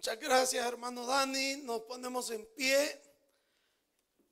Muchas 0.00 0.18
gracias, 0.18 0.66
hermano 0.66 1.04
Dani. 1.04 1.56
Nos 1.56 1.82
ponemos 1.82 2.30
en 2.30 2.46
pie. 2.56 3.02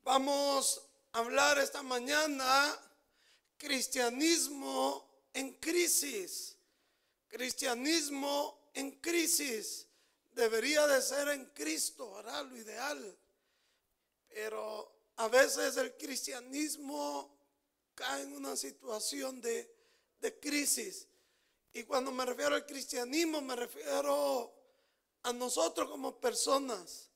Vamos 0.03 0.81
a 1.13 1.19
hablar 1.19 1.59
esta 1.59 1.83
mañana 1.83 2.75
cristianismo 3.59 5.29
en 5.35 5.53
crisis. 5.59 6.57
Cristianismo 7.29 8.71
en 8.73 8.93
crisis. 8.93 9.87
Debería 10.33 10.87
de 10.87 11.03
ser 11.03 11.29
en 11.29 11.45
Cristo, 11.53 12.15
¿verdad? 12.15 12.47
Lo 12.47 12.57
ideal. 12.57 13.19
Pero 14.27 14.91
a 15.17 15.29
veces 15.29 15.77
el 15.77 15.95
cristianismo 15.99 17.39
cae 17.95 18.23
en 18.23 18.33
una 18.33 18.57
situación 18.57 19.43
de, 19.43 19.71
de 20.19 20.41
crisis. 20.41 21.07
Y 21.75 21.83
cuando 21.83 22.11
me 22.11 22.25
refiero 22.25 22.55
al 22.55 22.65
cristianismo, 22.65 23.43
me 23.43 23.55
refiero 23.55 24.58
a 25.29 25.33
nosotros 25.35 25.91
como 25.91 26.19
personas, 26.19 27.11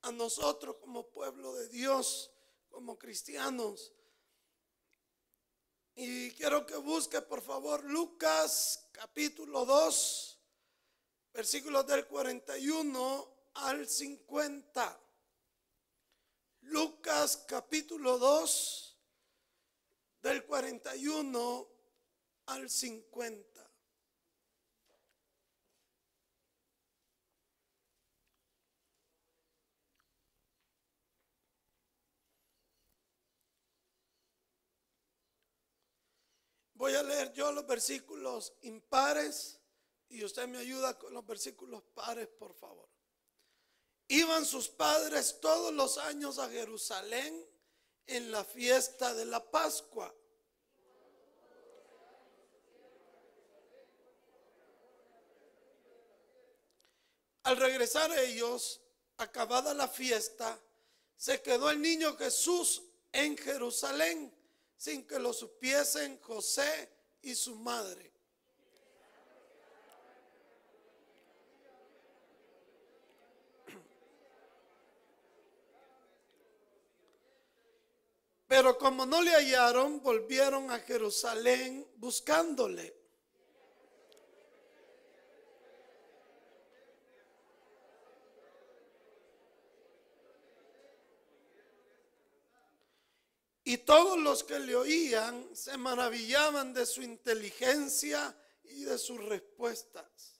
a 0.00 0.10
nosotros 0.10 0.76
como 0.80 1.10
pueblo 1.10 1.52
de 1.54 1.68
Dios, 1.68 2.30
como 2.70 2.98
cristianos. 2.98 3.92
Y 5.94 6.30
quiero 6.30 6.64
que 6.64 6.76
busque 6.76 7.20
por 7.20 7.42
favor 7.42 7.84
Lucas 7.84 8.88
capítulo 8.92 9.66
2, 9.66 10.38
versículos 11.34 11.86
del 11.86 12.06
41 12.06 13.36
al 13.52 13.86
50. 13.86 15.00
Lucas 16.62 17.44
capítulo 17.46 18.16
2, 18.16 18.98
del 20.22 20.46
41 20.46 21.68
al 22.46 22.70
50. 22.70 23.51
Voy 36.82 36.96
a 36.96 37.02
leer 37.04 37.32
yo 37.32 37.52
los 37.52 37.64
versículos 37.64 38.54
impares 38.62 39.60
y 40.08 40.24
usted 40.24 40.48
me 40.48 40.58
ayuda 40.58 40.98
con 40.98 41.14
los 41.14 41.24
versículos 41.24 41.80
pares, 41.94 42.26
por 42.26 42.54
favor. 42.54 42.88
Iban 44.08 44.44
sus 44.44 44.68
padres 44.68 45.38
todos 45.40 45.72
los 45.72 45.96
años 45.96 46.40
a 46.40 46.50
Jerusalén 46.50 47.48
en 48.08 48.32
la 48.32 48.42
fiesta 48.42 49.14
de 49.14 49.24
la 49.24 49.48
Pascua. 49.48 50.12
Al 57.44 57.58
regresar 57.58 58.10
ellos, 58.18 58.80
acabada 59.18 59.72
la 59.72 59.86
fiesta, 59.86 60.60
se 61.16 61.40
quedó 61.42 61.70
el 61.70 61.80
niño 61.80 62.16
Jesús 62.16 62.82
en 63.12 63.38
Jerusalén 63.38 64.34
sin 64.82 65.06
que 65.06 65.16
lo 65.20 65.32
supiesen 65.32 66.18
José 66.22 66.90
y 67.22 67.36
su 67.36 67.54
madre. 67.54 68.10
Pero 78.48 78.76
como 78.76 79.06
no 79.06 79.22
le 79.22 79.30
hallaron, 79.30 80.02
volvieron 80.02 80.68
a 80.72 80.80
Jerusalén 80.80 81.86
buscándole. 81.98 83.01
Y 93.64 93.78
todos 93.78 94.18
los 94.18 94.42
que 94.42 94.58
le 94.58 94.74
oían 94.74 95.48
se 95.54 95.76
maravillaban 95.76 96.72
de 96.72 96.84
su 96.84 97.02
inteligencia 97.02 98.36
y 98.64 98.84
de 98.84 98.98
sus 98.98 99.22
respuestas. 99.24 100.32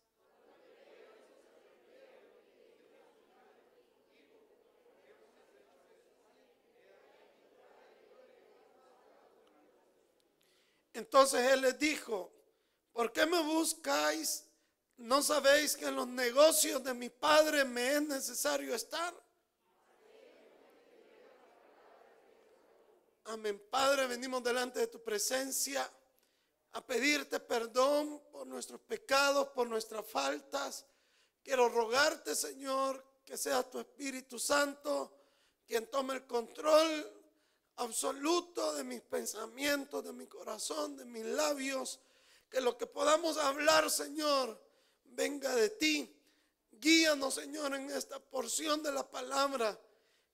Entonces 10.95 11.41
él 11.53 11.63
les 11.63 11.79
dijo, 11.79 12.33
¿por 12.93 13.13
qué 13.13 13.25
me 13.25 13.43
buscáis? 13.43 14.45
¿No 14.99 15.23
sabéis 15.23 15.77
que 15.77 15.87
en 15.87 15.97
los 15.97 16.07
negocios 16.07 16.85
de 16.85 16.93
mi 16.95 17.09
padre 17.09 17.65
me 17.65 17.95
es 17.95 18.03
necesario 18.03 18.75
estar? 18.75 19.15
Amén. 23.25 23.63
Padre, 23.71 24.07
venimos 24.09 24.43
delante 24.43 24.81
de 24.81 24.89
tu 24.89 25.03
presencia 25.03 25.89
a 26.73 26.85
pedirte 26.85 27.39
perdón 27.39 28.21
por 28.33 28.47
nuestros 28.47 28.81
pecados, 28.81 29.49
por 29.49 29.69
nuestras 29.69 30.05
faltas. 30.07 30.85
Quiero 31.43 31.69
rogarte, 31.69 32.35
Señor, 32.35 33.05
que 33.25 33.37
sea 33.37 33.63
tu 33.69 33.79
Espíritu 33.79 34.39
Santo 34.39 35.19
quien 35.67 35.87
tome 35.87 36.15
el 36.15 36.27
control 36.27 37.11
absoluto 37.77 38.75
de 38.75 38.85
mis 38.85 39.01
pensamientos, 39.03 40.05
de 40.05 40.13
mi 40.13 40.27
corazón, 40.27 40.97
de 40.97 41.05
mis 41.05 41.25
labios. 41.25 42.01
Que 42.51 42.61
lo 42.61 42.77
que 42.77 42.87
podamos 42.87 43.39
hablar, 43.39 43.91
Señor, 43.91 44.61
venga 45.05 45.55
de 45.55 45.71
ti. 45.71 46.15
Guíanos, 46.73 47.35
Señor, 47.35 47.75
en 47.75 47.91
esta 47.91 48.19
porción 48.19 48.83
de 48.83 48.93
la 48.93 49.09
palabra. 49.09 49.79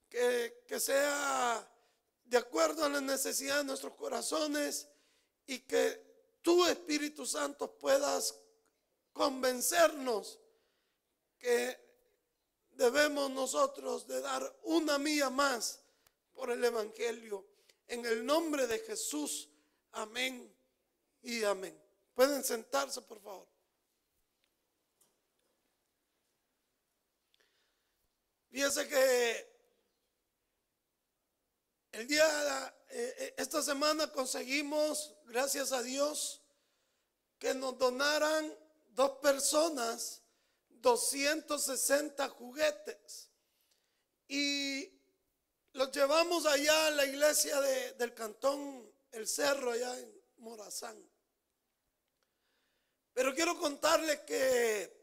Que, 0.08 0.64
que 0.66 0.80
sea 0.80 1.70
de 2.28 2.36
acuerdo 2.36 2.84
a 2.84 2.90
la 2.90 3.00
necesidad 3.00 3.58
de 3.58 3.64
nuestros 3.64 3.94
corazones 3.94 4.86
y 5.46 5.60
que 5.60 6.36
tu 6.42 6.66
Espíritu 6.66 7.24
Santo 7.24 7.78
puedas 7.78 8.38
convencernos 9.14 10.38
que 11.38 11.78
debemos 12.72 13.30
nosotros 13.30 14.06
de 14.06 14.20
dar 14.20 14.58
una 14.64 14.98
mía 14.98 15.30
más 15.30 15.80
por 16.34 16.50
el 16.50 16.62
Evangelio. 16.62 17.46
En 17.86 18.04
el 18.04 18.26
nombre 18.26 18.66
de 18.66 18.78
Jesús, 18.80 19.48
amén 19.92 20.54
y 21.22 21.42
amén. 21.44 21.80
Pueden 22.14 22.44
sentarse, 22.44 23.00
por 23.00 23.22
favor. 23.22 23.48
Fíjense 28.50 28.86
que 28.86 29.47
el 31.92 32.06
día, 32.06 32.74
eh, 32.90 33.14
eh, 33.18 33.34
esta 33.38 33.62
semana 33.62 34.10
conseguimos, 34.12 35.14
gracias 35.26 35.72
a 35.72 35.82
Dios, 35.82 36.42
que 37.38 37.54
nos 37.54 37.78
donaran 37.78 38.54
dos 38.90 39.18
personas 39.18 40.22
260 40.80 42.28
juguetes. 42.28 43.30
Y 44.28 44.92
los 45.72 45.90
llevamos 45.92 46.46
allá 46.46 46.88
a 46.88 46.90
la 46.90 47.06
iglesia 47.06 47.60
del 47.60 48.14
cantón 48.14 48.92
El 49.12 49.26
Cerro, 49.26 49.70
allá 49.70 49.98
en 49.98 50.12
Morazán. 50.38 50.98
Pero 53.14 53.34
quiero 53.34 53.58
contarle 53.58 54.24
que 54.24 54.96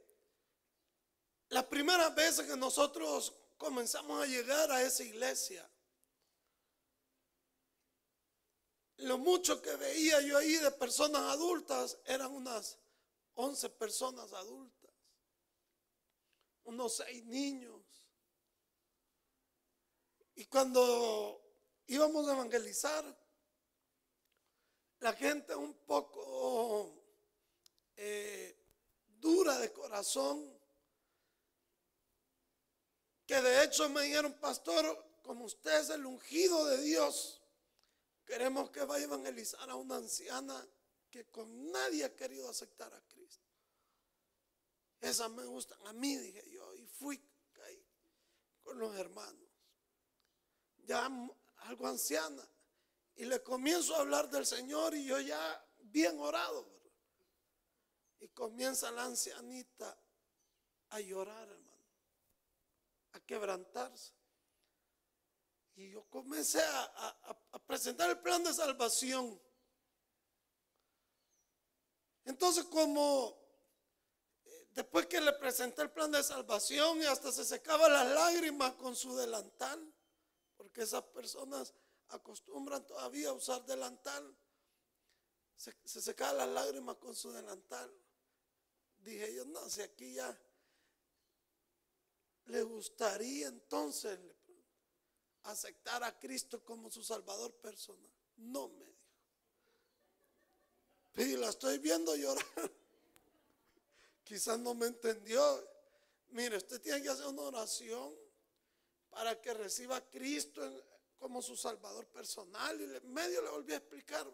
las 1.49 1.65
primeras 1.65 2.13
veces 2.15 2.45
que 2.45 2.55
nosotros 2.55 3.33
comenzamos 3.57 4.23
a 4.23 4.27
llegar 4.27 4.71
a 4.71 4.81
esa 4.81 5.03
iglesia, 5.03 5.69
lo 8.97 9.17
mucho 9.17 9.61
que 9.61 9.75
veía 9.75 10.21
yo 10.21 10.37
ahí 10.37 10.55
de 10.57 10.71
personas 10.71 11.21
adultas 11.23 11.97
eran 12.05 12.31
unas 12.31 12.77
11 13.35 13.69
personas 13.71 14.31
adultas, 14.33 14.91
unos 16.63 16.95
seis 16.95 17.25
niños. 17.25 17.81
Y 20.35 20.45
cuando 20.45 21.41
íbamos 21.87 22.27
a 22.27 22.33
evangelizar, 22.33 23.05
la 24.99 25.13
gente 25.13 25.55
un 25.55 25.73
poco 25.85 26.93
eh, 27.97 28.57
dura 29.19 29.57
de 29.59 29.71
corazón, 29.71 30.57
que 33.25 33.41
de 33.41 33.63
hecho 33.63 33.89
me 33.89 34.03
dijeron, 34.03 34.33
pastor, 34.39 35.05
como 35.23 35.45
usted 35.45 35.79
es 35.79 35.89
el 35.89 36.05
ungido 36.05 36.65
de 36.65 36.81
Dios, 36.81 37.41
Queremos 38.25 38.71
que 38.71 38.83
vaya 38.83 39.05
a 39.05 39.07
evangelizar 39.07 39.69
a 39.69 39.75
una 39.75 39.97
anciana 39.97 40.67
que 41.09 41.25
con 41.27 41.71
nadie 41.71 42.03
ha 42.03 42.15
querido 42.15 42.49
aceptar 42.49 42.93
a 42.93 43.01
Cristo. 43.07 43.45
Esas 44.99 45.29
me 45.31 45.45
gustan 45.45 45.77
a 45.85 45.93
mí, 45.93 46.15
dije 46.17 46.49
yo, 46.49 46.75
y 46.75 46.85
fui 46.87 47.21
con 48.65 48.79
los 48.79 48.95
hermanos. 48.97 49.47
Ya 50.85 51.09
algo 51.57 51.87
anciana. 51.87 52.45
Y 53.15 53.25
le 53.25 53.41
comienzo 53.41 53.95
a 53.95 53.99
hablar 53.99 54.29
del 54.29 54.45
Señor 54.45 54.95
y 54.95 55.05
yo 55.05 55.19
ya 55.19 55.65
bien 55.77 56.19
orado. 56.19 56.67
Y 58.19 58.27
comienza 58.29 58.91
la 58.91 59.05
ancianita 59.05 59.97
a 60.89 60.99
llorar, 60.99 61.47
hermano. 61.47 61.75
quebrantarse. 63.25 64.13
Y 65.75 65.91
yo 65.91 66.05
comencé 66.09 66.61
a, 66.61 67.37
presentar 67.67 68.09
el 68.09 68.19
plan 68.19 68.43
de 68.43 68.53
salvación. 68.53 69.41
Entonces 72.23 72.63
como 72.65 73.37
eh, 74.45 74.67
después 74.71 75.07
que 75.07 75.19
le 75.19 75.33
presenté 75.33 75.81
el 75.81 75.91
plan 75.91 76.11
de 76.11 76.23
salvación 76.23 77.01
y 77.01 77.05
hasta 77.05 77.31
se 77.31 77.43
secaba 77.43 77.89
las 77.89 78.07
lágrimas 78.07 78.73
con 78.75 78.95
su 78.95 79.15
delantal, 79.15 79.93
porque 80.55 80.83
esas 80.83 81.03
personas 81.03 81.73
acostumbran 82.09 82.85
todavía 82.85 83.29
a 83.29 83.33
usar 83.33 83.65
delantal, 83.65 84.35
se, 85.55 85.75
se 85.83 86.01
secaba 86.01 86.33
las 86.33 86.49
lágrimas 86.49 86.95
con 86.97 87.15
su 87.15 87.31
delantal. 87.31 87.91
Dije 88.97 89.35
yo, 89.35 89.45
no, 89.45 89.69
si 89.69 89.81
aquí 89.81 90.13
ya 90.13 90.39
le 92.45 92.61
gustaría 92.63 93.47
entonces 93.47 94.19
aceptar 95.45 96.03
a 96.03 96.17
Cristo 96.17 96.63
como 96.63 96.89
su 96.89 97.03
Salvador 97.03 97.53
personal. 97.55 98.11
No 98.37 98.69
me 98.69 98.85
dijo. 98.85 98.95
Y 101.17 101.37
la 101.37 101.49
estoy 101.49 101.79
viendo 101.79 102.15
llorar. 102.15 102.45
Quizás 104.23 104.59
no 104.59 104.73
me 104.73 104.87
entendió. 104.87 105.67
Mire, 106.29 106.57
usted 106.57 106.81
tiene 106.81 107.01
que 107.01 107.09
hacer 107.09 107.27
una 107.27 107.43
oración 107.43 108.13
para 109.09 109.39
que 109.39 109.53
reciba 109.53 109.97
a 109.97 110.09
Cristo 110.09 110.61
como 111.17 111.41
su 111.41 111.55
Salvador 111.55 112.07
personal. 112.07 112.81
Y 112.81 113.07
medio 113.07 113.41
le 113.41 113.49
volví 113.49 113.73
a 113.73 113.77
explicar, 113.77 114.27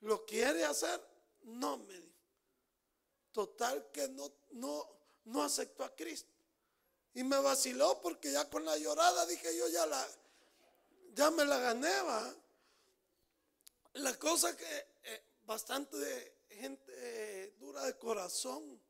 ¿Lo 0.00 0.24
quiere 0.24 0.64
hacer? 0.64 1.00
No 1.42 1.78
me 1.78 1.94
dijo. 1.94 2.18
Total 3.32 3.90
que 3.90 4.08
no, 4.08 4.32
no, 4.52 4.88
no 5.24 5.42
aceptó 5.42 5.84
a 5.84 5.94
Cristo. 5.94 6.37
Y 7.18 7.24
me 7.24 7.36
vaciló 7.40 8.00
porque 8.00 8.30
ya 8.30 8.48
con 8.48 8.64
la 8.64 8.78
llorada 8.78 9.26
dije 9.26 9.56
yo 9.56 9.66
ya 9.66 9.84
la, 9.86 10.08
ya 11.14 11.32
me 11.32 11.44
la 11.44 11.58
gané, 11.58 12.00
¿va? 12.02 12.32
La 13.94 14.16
cosa 14.16 14.56
que 14.56 14.86
eh, 15.02 15.24
bastante 15.42 16.44
gente 16.48 17.56
dura 17.58 17.84
de 17.86 17.98
corazón, 17.98 18.80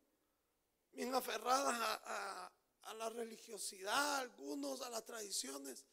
bien 0.93 1.15
aferradas 1.15 1.75
a, 1.81 2.53
la 2.99 3.09
religiosidad, 3.09 4.17
algunos 4.17 4.83
a 4.83 4.91
las 4.91 5.07
tradiciones. 5.07 5.87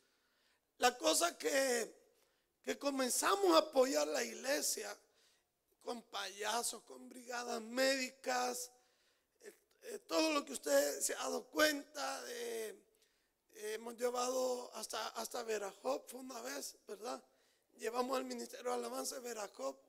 La 0.80 0.98
cosa 0.98 1.38
que, 1.38 1.96
que 2.66 2.78
comenzamos 2.78 3.56
a 3.56 3.60
apoyar 3.60 4.08
la 4.08 4.22
iglesia 4.26 4.94
con 5.82 6.02
payasos, 6.02 6.84
con 6.84 7.08
brigadas 7.08 7.62
médicas, 7.62 8.72
eh, 9.88 10.00
todo 10.08 10.34
lo 10.34 10.44
que 10.44 10.54
usted 10.54 11.00
se 11.02 11.14
ha 11.14 11.20
dado 11.20 11.46
cuenta, 11.46 12.22
de, 12.24 12.84
hemos 13.74 13.96
llevado 13.98 14.74
hasta, 14.74 15.08
hasta 15.10 15.44
Veracop, 15.44 16.14
una 16.14 16.42
vez, 16.42 16.78
¿verdad? 16.88 17.24
Llevamos 17.78 18.18
al 18.18 18.26
Ministerio 18.26 18.72
de 18.72 18.78
Alabanza 18.78 19.16
de 19.16 19.22
Veracop 19.22 19.80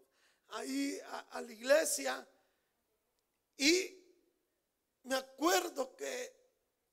ahí 0.48 0.98
a, 1.30 1.40
la 1.40 1.52
iglesia 1.52 2.28
y 3.56 4.02
me 5.04 5.16
acuerdo 5.16 5.94
que 5.96 6.34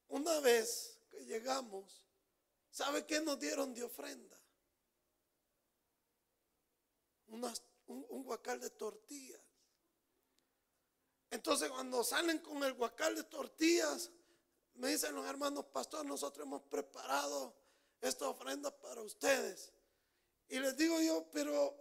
una 0.09 0.39
vez 0.39 0.99
que 1.09 1.25
llegamos, 1.25 2.05
¿sabe 2.71 3.05
qué 3.05 3.21
nos 3.21 3.39
dieron 3.39 3.73
de 3.73 3.83
ofrenda? 3.83 4.39
un, 7.27 7.51
un 7.87 8.23
guacal 8.23 8.59
de 8.59 8.69
tortillas. 8.69 9.42
Entonces 11.33 11.67
cuando 11.71 12.03
salen 12.03 12.37
con 12.39 12.63
el 12.63 12.75
guacal 12.75 13.15
de 13.15 13.23
tortillas, 13.23 14.11
me 14.75 14.89
dicen 14.89 15.15
los 15.15 15.25
hermanos 15.25 15.65
pastores, 15.65 16.05
nosotros 16.05 16.45
hemos 16.45 16.61
preparado 16.61 17.55
esta 18.01 18.29
ofrenda 18.29 18.69
para 18.69 19.01
ustedes. 19.01 19.73
Y 20.47 20.59
les 20.59 20.77
digo 20.77 21.01
yo, 21.01 21.25
pero 21.31 21.75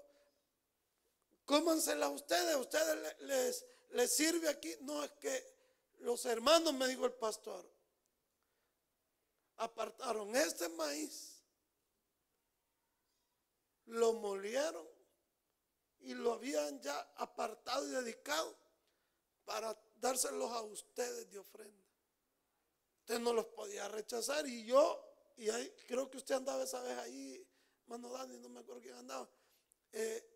cómansela 1.44 2.08
ustedes, 2.08 2.56
ustedes 2.56 3.20
les, 3.20 3.66
les 3.90 4.16
sirve 4.16 4.49
aquí. 4.49 4.75
No 4.81 5.04
es 5.04 5.12
que 5.20 5.55
los 5.98 6.25
hermanos, 6.25 6.72
me 6.72 6.88
dijo 6.88 7.05
el 7.05 7.12
pastor, 7.12 7.70
apartaron 9.56 10.34
este 10.34 10.70
maíz, 10.70 11.43
lo 13.84 14.14
molieron 14.14 14.88
y 16.00 16.14
lo 16.14 16.32
habían 16.32 16.81
ya 16.81 16.98
apartado 17.16 17.87
y 17.87 17.90
dedicado 17.90 18.62
para 19.44 19.77
dárselos 19.97 20.50
a 20.50 20.62
ustedes 20.62 21.31
de 21.31 21.39
ofrenda. 21.39 21.83
Usted 23.00 23.19
no 23.19 23.33
los 23.33 23.47
podía 23.47 23.89
rechazar 23.89 24.47
y 24.47 24.65
yo, 24.65 25.05
y 25.37 25.49
ahí, 25.50 25.75
creo 25.87 26.11
que 26.11 26.19
usted 26.19 26.37
andaba 26.37 26.62
esa 26.62 26.81
vez 26.83 26.97
ahí, 26.99 27.47
mano 27.87 28.11
Dani, 28.11 28.39
no 28.39 28.49
me 28.49 28.61
acuerdo 28.61 28.81
quién 28.81 28.94
andaba. 28.94 29.29
Eh, 29.93 30.33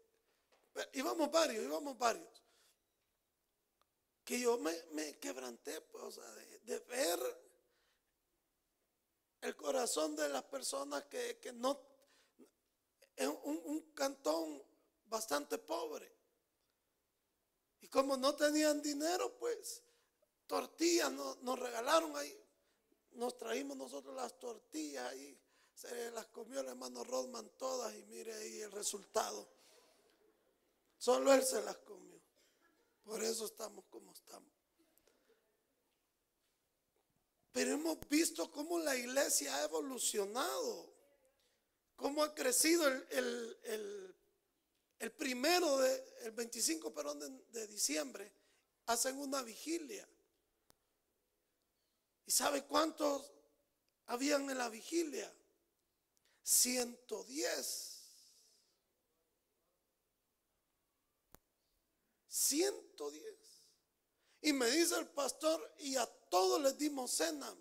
íbamos 0.95 1.31
varios, 1.31 1.65
íbamos 1.65 1.97
varios. 1.97 2.43
Que 4.25 4.41
yo 4.41 4.59
me, 4.59 5.19
quebranté, 5.19 5.81
pues, 5.83 6.19
de, 6.65 6.79
ver 6.81 7.21
el 9.43 9.55
corazón 9.55 10.17
de 10.17 10.29
las 10.29 10.43
personas 10.43 11.05
que, 11.05 11.53
no, 11.55 11.81
es 13.15 13.29
un, 13.29 13.63
un 13.65 13.93
cantón 13.93 14.61
bastante 15.05 15.59
pobre. 15.59 16.16
Y 17.87 17.89
como 17.89 18.17
no 18.17 18.35
tenían 18.35 18.83
dinero, 18.83 19.37
pues 19.39 19.81
tortillas 20.49 21.13
nos, 21.13 21.57
regalaron 21.57 22.17
ahí. 22.17 22.37
Nos 23.13 23.39
traímos 23.39 23.77
nosotros 23.77 24.13
las 24.17 24.37
tortillas 24.41 25.09
ahí. 25.13 25.39
Se 25.73 26.11
las 26.11 26.27
comió 26.27 26.63
el 26.63 26.67
hermano 26.67 27.05
Rodman 27.05 27.49
todas 27.57 27.95
y 27.95 28.03
mire 28.07 28.35
ahí 28.35 28.61
el 28.61 28.73
resultado. 28.73 29.49
Solo 30.99 31.33
él 31.33 31.45
se 31.45 31.63
las 31.63 31.77
comió. 31.79 32.21
Por 33.05 33.23
eso 33.23 33.47
estamos 33.47 33.85
como 33.89 34.13
estamos. 34.13 34.53
Pero 37.53 37.71
hemos 37.71 38.01
visto 38.09 38.51
cómo 38.51 38.81
la 38.81 38.97
iglesia 38.97 39.55
ha 39.55 39.63
evolucionado, 39.63 40.93
cómo 41.95 42.25
ha 42.25 42.35
crecido 42.35 42.89
el 42.89 44.16
primero, 45.17 45.79
de, 45.79 46.15
el 46.23 46.33
25 46.33 46.93
perdón, 46.93 47.45
de, 47.51 47.67
diciembre, 47.67 48.33
hacen 48.87 49.19
una 49.19 49.43
vigilia. 49.43 50.09
¿Y 52.25 52.31
sabe 52.31 52.65
cuántos 52.65 53.31
habían 54.07 54.51
en 54.51 54.59
la 54.59 54.69
vigilia? 54.69 55.33
110. 56.43 57.93
110. 62.29 63.23
Y 64.43 64.53
me 64.53 64.71
dice 64.71 64.99
el 64.99 65.09
pastor, 65.09 65.75
y 65.79 65.97
a 65.97 66.07
todos 66.07 66.61
les 66.63 66.79
dimos 66.79 67.11
cena. 67.11 67.55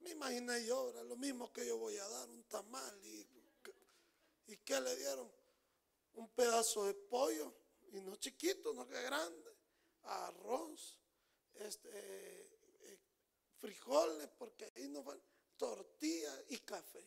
Me 0.00 0.10
imaginé 0.10 0.64
yo, 0.64 0.90
era 0.90 1.02
lo 1.02 1.16
mismo 1.16 1.52
que 1.52 1.66
yo 1.66 1.76
voy 1.78 1.96
a 1.96 2.08
dar, 2.08 2.28
un 2.28 2.42
tamal. 2.44 3.04
¿Y, 3.04 3.26
y 4.48 4.56
qué 4.58 4.80
le 4.80 4.96
dieron? 4.96 5.39
Un 6.14 6.28
pedazo 6.30 6.84
de 6.84 6.94
pollo, 6.94 7.54
y 7.92 8.00
no 8.00 8.16
chiquito, 8.16 8.72
no 8.72 8.86
que 8.86 9.02
grande, 9.02 9.56
arroz, 10.02 10.98
este, 11.54 11.90
eh, 11.92 12.98
frijoles, 13.58 14.28
porque 14.38 14.70
ahí 14.76 14.88
no 14.88 15.02
van, 15.02 15.22
tortilla 15.56 16.44
y 16.48 16.58
café. 16.58 17.06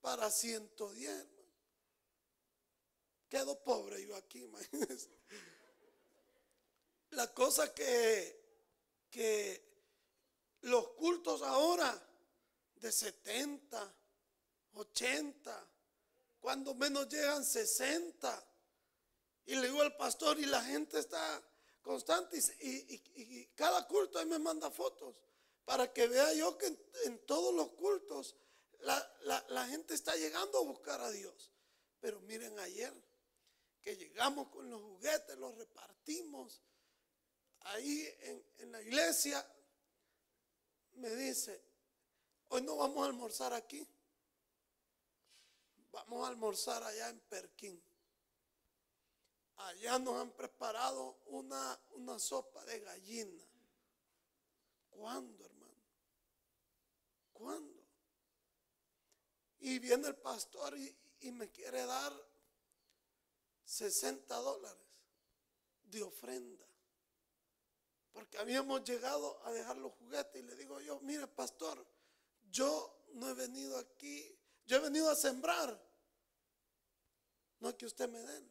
Para 0.00 0.30
110, 0.30 1.26
Quedo 3.28 3.62
pobre 3.62 4.04
yo 4.06 4.16
aquí, 4.16 4.38
imagínense. 4.44 5.10
La 7.10 7.32
cosa 7.32 7.72
que, 7.74 9.06
que 9.10 9.68
los 10.62 10.88
cultos 10.90 11.42
ahora 11.42 12.06
de 12.76 12.90
70, 12.90 13.94
80, 14.74 15.67
cuando 16.40 16.74
menos 16.74 17.08
llegan 17.08 17.44
60. 17.44 18.44
Y 19.46 19.54
le 19.54 19.68
digo 19.68 19.80
al 19.80 19.96
pastor 19.96 20.38
y 20.38 20.46
la 20.46 20.62
gente 20.62 20.98
está 20.98 21.42
constante 21.82 22.38
y, 22.60 23.46
cada 23.54 23.86
culto 23.86 24.18
ahí 24.18 24.26
me 24.26 24.38
manda 24.38 24.70
fotos 24.70 25.16
para 25.64 25.90
que 25.90 26.06
vea 26.06 26.34
yo 26.34 26.58
que 26.58 26.66
en, 27.04 27.26
todos 27.26 27.54
los 27.54 27.70
cultos 27.70 28.36
la, 28.80 29.46
la, 29.48 29.66
gente 29.66 29.94
está 29.94 30.14
llegando 30.14 30.58
a 30.58 30.64
buscar 30.64 31.00
a 31.00 31.10
Dios. 31.10 31.50
Pero 31.98 32.20
miren 32.20 32.58
ayer 32.58 32.92
que 33.80 33.96
llegamos 33.96 34.48
con 34.48 34.70
los 34.70 34.82
juguetes, 34.82 35.36
los 35.38 35.56
repartimos 35.56 36.62
ahí 37.60 38.06
en, 38.20 38.44
en 38.58 38.72
la 38.72 38.82
iglesia, 38.82 39.44
me 40.92 41.14
dice, 41.16 41.60
hoy 42.48 42.62
no 42.62 42.76
vamos 42.76 43.02
a 43.02 43.06
almorzar 43.06 43.52
aquí. 43.52 43.86
Vamos 46.06 46.26
a 46.26 46.30
almorzar 46.30 46.82
allá 46.82 47.08
en 47.08 47.20
Perquín. 47.20 47.82
Allá 49.56 49.98
nos 49.98 50.16
han 50.20 50.30
preparado 50.32 51.18
una, 51.26 51.80
una 51.90 52.18
sopa 52.18 52.64
de 52.64 52.80
gallina. 52.80 53.44
¿Cuándo, 54.90 55.44
hermano? 55.44 55.58
y 59.60 59.78
viene 59.78 60.08
el 60.08 60.16
pastor 60.16 60.76
y, 60.76 60.96
y 61.20 61.30
me 61.32 61.50
quiere 61.50 61.84
dar 61.84 62.12
60 63.64 64.34
dólares 64.36 64.82
de 65.84 66.02
ofrenda. 66.02 66.64
Porque 68.12 68.38
habíamos 68.38 68.82
llegado 68.84 69.40
a 69.44 69.52
dejar 69.52 69.76
los 69.76 69.92
juguetes 69.94 70.42
y 70.42 70.44
le 70.44 70.56
digo 70.56 70.80
yo, 70.80 71.00
mire 71.00 71.26
pastor, 71.26 71.84
yo 72.50 73.04
no 73.14 73.28
he 73.28 73.34
venido 73.34 73.78
aquí, 73.78 74.36
yo 74.66 74.78
he 74.78 74.80
venido 74.80 75.10
a 75.10 75.14
sembrar. 75.14 75.87
No 77.60 77.76
que 77.76 77.86
usted 77.86 78.08
me 78.08 78.20
dé, 78.20 78.42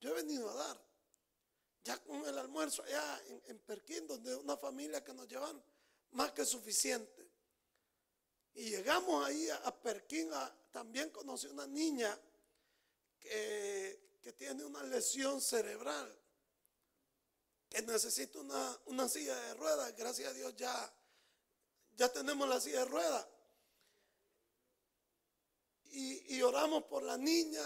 yo 0.00 0.10
he 0.10 0.14
venido 0.14 0.48
a 0.50 0.54
dar. 0.54 0.86
Ya 1.84 2.02
con 2.02 2.24
el 2.26 2.36
almuerzo 2.38 2.82
allá 2.82 3.22
en, 3.26 3.42
en 3.46 3.58
Perquín, 3.60 4.06
donde 4.06 4.34
una 4.34 4.56
familia 4.56 5.04
que 5.04 5.14
nos 5.14 5.28
llevan 5.28 5.62
más 6.12 6.32
que 6.32 6.44
suficiente. 6.44 7.30
Y 8.54 8.70
llegamos 8.70 9.24
ahí 9.24 9.48
a, 9.50 9.82
Perquín, 9.82 10.30
también 10.72 11.10
conocí 11.10 11.46
una 11.46 11.66
niña 11.66 12.18
que, 13.20 14.18
que 14.22 14.32
tiene 14.32 14.64
una 14.64 14.82
lesión 14.84 15.40
cerebral 15.40 16.18
que 17.68 17.82
necesita 17.82 18.38
una, 18.40 18.80
una 18.86 19.08
silla 19.08 19.34
de 19.38 19.54
ruedas. 19.54 19.94
Gracias 19.96 20.30
a 20.30 20.32
Dios 20.32 20.54
ya, 20.56 20.92
ya 21.96 22.08
tenemos 22.12 22.48
la 22.48 22.60
silla 22.60 22.80
de 22.80 22.84
ruedas. 22.86 23.26
Y, 25.92 26.42
oramos 26.42 26.84
por 26.84 27.02
la 27.02 27.16
niña. 27.16 27.62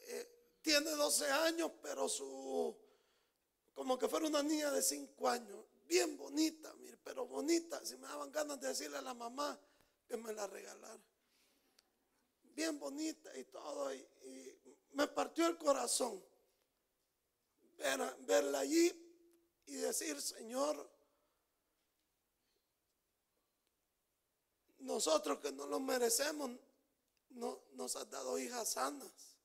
Eh, 0.00 0.58
tiene 0.62 0.90
12 0.90 1.30
años, 1.30 1.72
pero 1.82 2.08
su, 2.08 2.76
como 3.74 3.98
que 3.98 4.08
fuera 4.08 4.26
una 4.26 4.42
niña 4.42 4.70
de 4.70 4.82
5 4.82 5.28
años. 5.28 5.64
Bien 5.86 6.16
bonita, 6.16 6.72
mire, 6.74 6.96
pero 7.02 7.26
bonita. 7.26 7.84
Si 7.84 7.96
me 7.96 8.06
daban 8.06 8.30
ganas 8.30 8.60
de 8.60 8.68
decirle 8.68 8.98
a 8.98 9.02
la 9.02 9.14
mamá 9.14 9.58
que 10.06 10.16
me 10.16 10.32
la 10.32 10.46
regalara. 10.46 11.02
Bien 12.54 12.78
bonita 12.78 13.36
y 13.36 13.44
todo. 13.44 13.92
Y, 13.94 14.08
me 14.92 15.08
partió 15.08 15.46
el 15.46 15.56
corazón 15.56 16.22
verla 18.26 18.60
allí 18.60 18.92
y 19.66 19.74
decir, 19.76 20.20
Señor, 20.20 20.88
nosotros 24.80 25.38
que 25.38 25.52
no 25.52 25.66
lo 25.66 25.80
merecemos, 25.80 26.50
no, 27.34 27.62
nos 27.72 27.96
has 27.96 28.08
dado 28.10 28.38
hijas 28.38 28.72
sanas. 28.72 29.36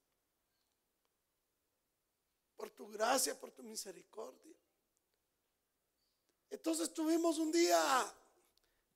Por 2.55 2.71
tu 2.71 2.87
gracia, 2.89 3.39
por 3.39 3.51
tu 3.51 3.63
misericordia. 3.63 4.55
Entonces 6.49 6.93
tuvimos 6.93 7.37
un 7.37 7.51
día 7.51 7.79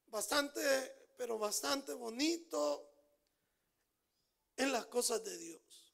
bastante, 0.08 1.12
pero 1.18 1.38
bastante 1.38 1.94
bonito 1.94 2.90
en 4.56 4.72
las 4.72 4.86
cosas 4.88 5.24
de 5.24 5.38
Dios. 5.38 5.94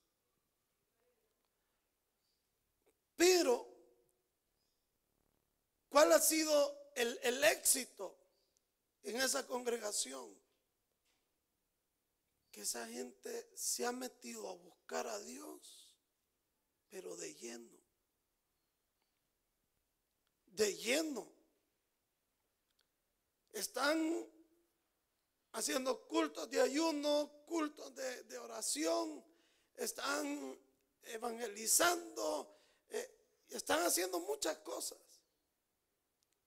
Pero 3.15 3.77
¿Cuál 5.97 6.11
ha 6.11 6.19
sido 6.19 6.91
el, 6.95 7.43
éxito 7.43 8.15
en 9.03 9.17
esa 9.17 9.47
congregación? 9.47 10.29
Que 12.57 12.63
esa 12.63 12.87
gente 12.87 13.51
se 13.53 13.85
ha 13.85 13.91
metido 13.91 14.49
a 14.49 14.55
buscar 14.55 15.05
a 15.05 15.19
Dios, 15.19 15.95
pero 16.89 17.15
de 17.15 17.35
lleno. 17.35 17.77
De 20.47 20.75
lleno. 20.75 21.31
Están 23.51 24.27
haciendo 25.51 26.07
cultos 26.07 26.49
de 26.49 26.59
ayuno, 26.59 27.43
cultos 27.45 27.93
de, 27.93 28.37
oración, 28.39 29.23
están 29.75 30.59
evangelizando, 31.03 32.57
eh, 32.89 33.19
están 33.49 33.83
haciendo 33.83 34.19
muchas 34.21 34.57
cosas. 34.57 34.97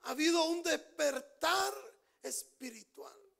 Ha 0.00 0.10
habido 0.10 0.42
un 0.42 0.64
despertar 0.64 1.72
espiritual. 2.20 3.30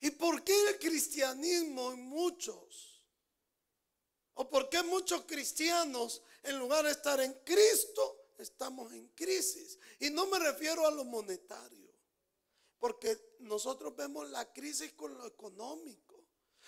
¿Y 0.00 0.10
por 0.26 0.42
qué 0.42 0.70
el 0.70 0.78
cristianismo 0.80 1.92
en 1.92 2.00
muchos? 2.00 3.00
¿O 4.34 4.50
por 4.50 4.68
qué 4.68 4.82
muchos 4.82 5.22
cristianos, 5.22 6.20
en 6.42 6.58
lugar 6.58 6.84
de 6.84 6.90
estar 6.90 7.20
en 7.20 7.32
Cristo, 7.44 8.32
estamos 8.36 8.92
en 8.92 9.06
crisis? 9.10 9.78
Y 10.00 10.10
no 10.10 10.26
me 10.26 10.40
refiero 10.40 10.84
a 10.84 10.90
lo 10.90 11.04
monetario, 11.04 11.92
porque 12.80 13.36
nosotros 13.38 13.94
vemos 13.94 14.28
la 14.30 14.52
crisis 14.52 14.94
con 14.94 15.16
lo 15.16 15.26
económico. 15.28 16.20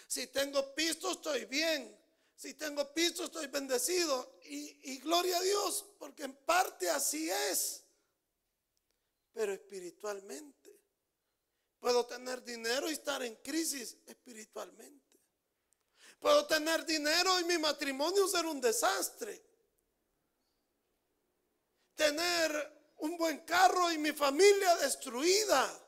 Si 0.07 0.29
tengo 0.29 0.73
pisto, 0.73 1.11
estoy 1.11 1.47
bien. 1.47 1.99
Si 2.37 2.55
tengo 2.55 2.95
piso, 2.95 3.25
estoy 3.25 3.49
bendecido. 3.49 4.39
Y, 4.45 4.99
gloria 4.99 5.37
a 5.37 5.43
Dios, 5.43 5.85
porque 5.99 6.23
en 6.23 6.35
parte 6.37 6.89
así 6.89 7.29
es. 7.29 7.83
Pero 9.33 9.53
espiritualmente. 9.53 10.58
Puedo 11.79 12.07
tener 12.07 12.43
dinero 12.45 12.91
y 12.91 12.95
estar 12.95 13.23
en 13.23 13.37
crisis 13.37 13.97
espiritualmente. 14.07 15.21
Puedo 16.19 16.47
tener 16.47 16.85
dinero 16.85 17.39
y 17.41 17.45
mi 17.45 17.59
matrimonio 17.59 18.27
ser 18.27 18.47
un 18.47 18.61
desastre. 18.61 19.45
Tener 21.95 22.95
un 22.99 23.17
buen 23.17 23.39
carro 23.45 23.93
y 23.93 23.99
mi 23.99 24.13
familia 24.13 24.77
destruida. 24.77 25.85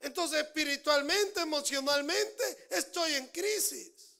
Entonces 0.00 0.40
espiritualmente, 0.40 1.40
emocionalmente, 1.40 2.66
estoy 2.70 3.14
en 3.14 3.28
crisis. 3.28 4.18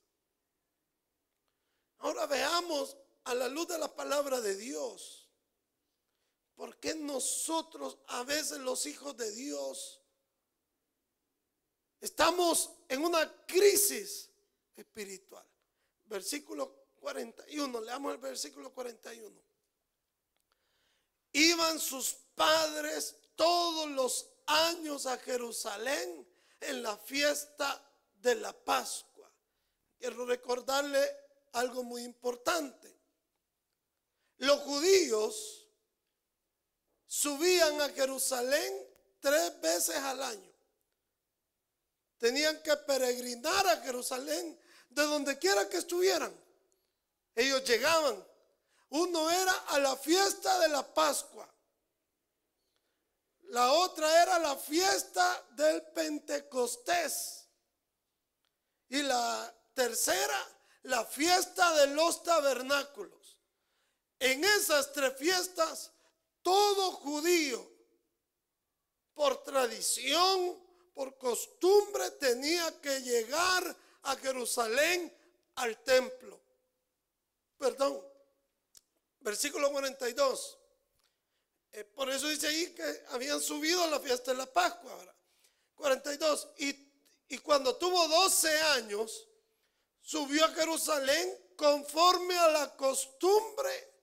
Ahora 1.98 2.26
veamos 2.26 2.96
a 3.24 3.34
la 3.34 3.48
luz 3.48 3.68
de 3.68 3.78
la 3.78 3.94
palabra 3.94 4.40
de 4.40 4.56
Dios. 4.56 5.28
¿Por 6.54 6.78
qué 6.78 6.94
nosotros, 6.94 7.98
a 8.06 8.22
veces 8.22 8.58
los 8.58 8.86
hijos 8.86 9.16
de 9.16 9.32
Dios, 9.32 10.03
estamos 12.04 12.70
en 12.88 13.02
una 13.02 13.46
crisis 13.46 14.30
espiritual? 14.76 15.44
Versículo 16.04 16.90
41, 17.00 17.80
leamos 17.80 18.12
el 18.12 18.18
versículo 18.18 18.72
41. 18.72 19.42
Iban 21.32 21.80
sus 21.80 22.14
padres 22.34 23.16
todos 23.34 23.90
los 23.90 24.28
años 24.46 25.06
a 25.06 25.16
Jerusalén 25.18 26.28
en 26.60 26.82
la 26.82 26.96
fiesta 26.98 27.82
de 28.20 28.34
la 28.34 28.52
Pascua. 28.52 29.32
Quiero 29.98 30.26
recordarle 30.26 31.00
algo 31.52 31.84
muy 31.84 32.02
importante. 32.02 32.94
Los 34.38 34.60
judíos 34.60 35.66
subían 37.06 37.80
a 37.80 37.88
Jerusalén 37.88 38.86
tres 39.20 39.58
veces 39.62 39.96
al 39.96 40.22
año. 40.22 40.53
Tenían 42.24 42.62
que 42.62 42.74
peregrinar 42.78 43.66
a 43.66 43.82
Jerusalén 43.82 44.58
de 44.88 45.02
donde 45.02 45.38
quiera 45.38 45.68
que 45.68 45.76
estuvieran. 45.76 46.34
Ellos 47.34 47.62
llegaban. 47.64 48.26
Uno 48.88 49.30
era 49.30 49.52
a 49.52 49.78
la 49.78 49.94
fiesta 49.94 50.58
de 50.60 50.68
la 50.68 50.94
Pascua. 50.94 51.46
La 53.50 53.70
otra 53.74 54.22
era 54.22 54.38
la 54.38 54.56
fiesta 54.56 55.44
del 55.50 55.82
Pentecostés. 55.82 57.46
Y 58.88 59.02
la 59.02 59.54
tercera 59.74 60.48
la 60.84 61.04
fiesta 61.04 61.74
de 61.76 61.88
los 61.88 62.22
tabernáculos. 62.22 63.36
En 64.18 64.42
esas 64.44 64.94
tres 64.94 65.14
fiestas, 65.18 65.92
todo 66.40 66.90
judío, 66.92 67.70
por 69.12 69.42
tradición, 69.42 70.63
por 70.94 71.18
costumbre, 71.18 72.12
tenía 72.12 72.80
que 72.80 73.00
llegar 73.00 73.76
a 74.02 74.16
Jerusalén 74.16 75.12
al 75.56 75.82
templo. 75.82 76.40
Perdón, 77.58 78.00
versículo 79.20 79.70
42. 79.72 80.58
Eh, 81.72 81.84
por 81.84 82.08
eso 82.10 82.28
dice 82.28 82.46
ahí 82.46 82.72
que 82.74 83.04
habían 83.08 83.40
subido 83.40 83.82
a 83.82 83.88
la 83.88 83.98
fiesta 83.98 84.30
de 84.30 84.38
la 84.38 84.46
Pascua. 84.46 84.92
Ahora. 84.92 85.14
42. 85.74 86.48
Y, 86.58 86.88
y 87.28 87.38
cuando 87.38 87.76
tuvo 87.76 88.06
12 88.06 88.60
años, 88.60 89.28
subió 90.00 90.44
a 90.44 90.52
Jerusalén 90.52 91.36
conforme 91.56 92.36
a 92.38 92.48
la 92.48 92.76
costumbre 92.76 93.94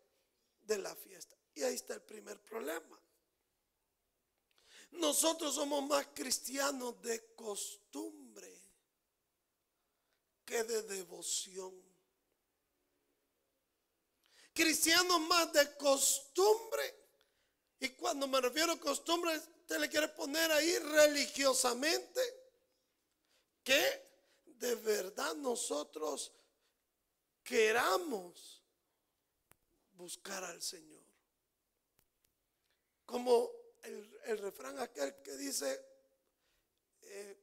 de 0.62 0.78
la 0.80 0.94
fiesta. 0.96 1.38
Y 1.54 1.64
ahí 1.64 1.76
está 1.76 1.94
el 1.94 2.02
primer 2.02 2.40
problema. 2.42 3.01
Nosotros 4.92 5.56
somos 5.56 5.84
más 5.88 6.08
cristianos 6.14 7.02
de 7.02 7.34
costumbre 7.34 8.62
que 10.46 10.64
de 10.64 10.84
devoción. 10.84 11.74
Cristianos 14.54 15.20
más 15.22 15.52
de 15.54 15.76
costumbre. 15.78 16.96
Y 17.80 17.90
cuando 17.90 18.28
me 18.28 18.42
refiero 18.42 18.74
a 18.74 18.80
costumbre, 18.80 19.38
usted 19.38 19.80
le 19.80 19.90
quiere 19.90 20.10
poner 20.10 20.52
ahí 20.52 20.78
religiosamente 20.78 22.22
que 23.64 24.12
de 24.46 24.76
verdad 24.76 25.34
nosotros 25.36 26.32
queramos 27.44 28.62
buscar 29.94 30.44
al 30.44 30.62
Señor. 30.62 31.04
Como 33.06 33.61
el, 33.84 34.38
refrán 34.38 34.80
aquel 34.80 35.22
que 35.22 35.36
dice, 35.38 35.86
eh, 37.02 37.38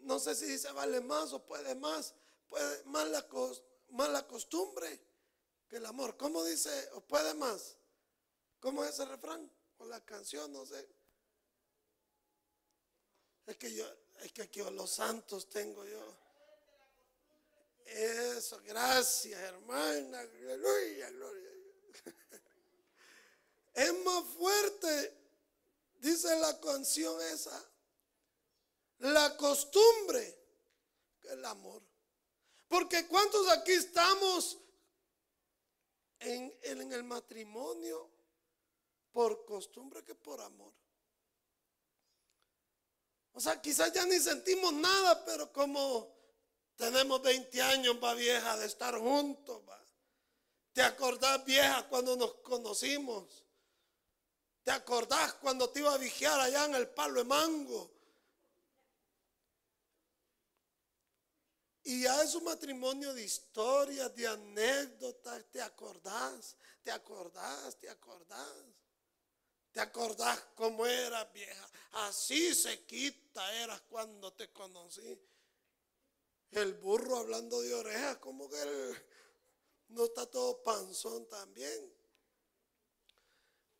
no 0.00 0.18
sé 0.18 0.34
si 0.34 0.46
dice 0.46 0.70
vale 0.72 1.00
más 1.00 1.32
o 1.32 1.44
puede 1.44 1.74
más, 1.74 2.14
puede 2.48 2.84
más 2.84 3.08
la, 3.08 3.26
más 3.90 4.10
la 4.10 4.26
costumbre 4.26 5.00
que 5.68 5.76
el 5.76 5.86
amor. 5.86 6.16
¿Cómo 6.16 6.44
dice 6.44 6.70
o 6.92 7.00
puede 7.00 7.34
más? 7.34 7.76
¿Cómo 8.60 8.84
es 8.84 8.90
ese 8.90 9.04
refrán? 9.06 9.50
O 9.78 9.86
la 9.86 10.04
canción, 10.04 10.52
no 10.52 10.66
sé. 10.66 10.86
Es 13.46 13.56
que 13.56 13.72
yo, 13.72 13.86
es 14.20 14.32
que 14.32 14.42
aquí 14.42 14.60
los 14.60 14.90
santos 14.90 15.48
tengo 15.48 15.84
yo. 15.84 16.16
Eso, 17.86 18.60
gracias, 18.64 19.40
hermana. 19.40 20.20
Aleluya, 20.20 21.10
gloria. 21.10 21.50
Es 23.72 23.94
más 24.04 24.24
fuerte, 24.36 25.19
dice 26.00 26.34
la 26.40 26.58
canción 26.60 27.20
esa, 27.22 27.70
la 28.98 29.36
costumbre 29.36 30.38
que 31.20 31.28
el 31.28 31.44
amor. 31.44 31.82
Porque 32.68 33.06
¿cuántos 33.06 33.48
aquí 33.48 33.72
estamos 33.72 34.58
en, 36.20 36.56
en 36.62 36.92
el 36.92 37.04
matrimonio 37.04 38.10
por 39.12 39.44
costumbre 39.44 40.04
que 40.04 40.14
por 40.14 40.40
amor? 40.40 40.72
O 43.32 43.40
sea, 43.40 43.60
quizás 43.60 43.92
ya 43.92 44.04
ni 44.06 44.18
sentimos 44.18 44.72
nada, 44.72 45.24
pero 45.24 45.52
como 45.52 46.14
tenemos 46.76 47.22
20 47.22 47.62
años, 47.62 47.96
va 48.02 48.14
vieja, 48.14 48.56
de 48.56 48.66
estar 48.66 48.98
juntos, 48.98 49.62
va. 49.68 49.80
¿Te 50.72 50.82
acordás, 50.82 51.44
vieja, 51.44 51.88
cuando 51.88 52.16
nos 52.16 52.34
conocimos? 52.36 53.44
¿Te 54.62 54.70
acordás 54.70 55.34
cuando 55.34 55.70
te 55.70 55.80
iba 55.80 55.94
a 55.94 55.98
vigiar 55.98 56.38
allá 56.38 56.66
en 56.66 56.74
el 56.74 56.88
palo 56.88 57.20
de 57.20 57.24
mango? 57.24 57.90
Y 61.82 62.02
ya 62.02 62.22
es 62.22 62.34
un 62.34 62.44
matrimonio 62.44 63.14
de 63.14 63.24
historias, 63.24 64.14
de 64.14 64.26
anécdotas, 64.26 65.44
¿te 65.50 65.62
acordás? 65.62 66.56
¿Te 66.82 66.90
acordás? 66.90 67.76
¿Te 67.78 67.88
acordás? 67.88 68.54
¿Te 69.72 69.80
acordás 69.80 70.40
cómo 70.54 70.84
eras 70.84 71.32
vieja? 71.32 71.70
Así 71.92 72.54
se 72.54 72.84
quita 72.84 73.54
eras 73.62 73.80
cuando 73.82 74.32
te 74.32 74.52
conocí. 74.52 75.18
El 76.50 76.74
burro 76.74 77.18
hablando 77.18 77.60
de 77.60 77.74
orejas, 77.74 78.18
como 78.18 78.48
que 78.48 78.60
él 78.60 79.06
no 79.88 80.04
está 80.04 80.26
todo 80.26 80.62
panzón 80.62 81.28
también. 81.28 81.99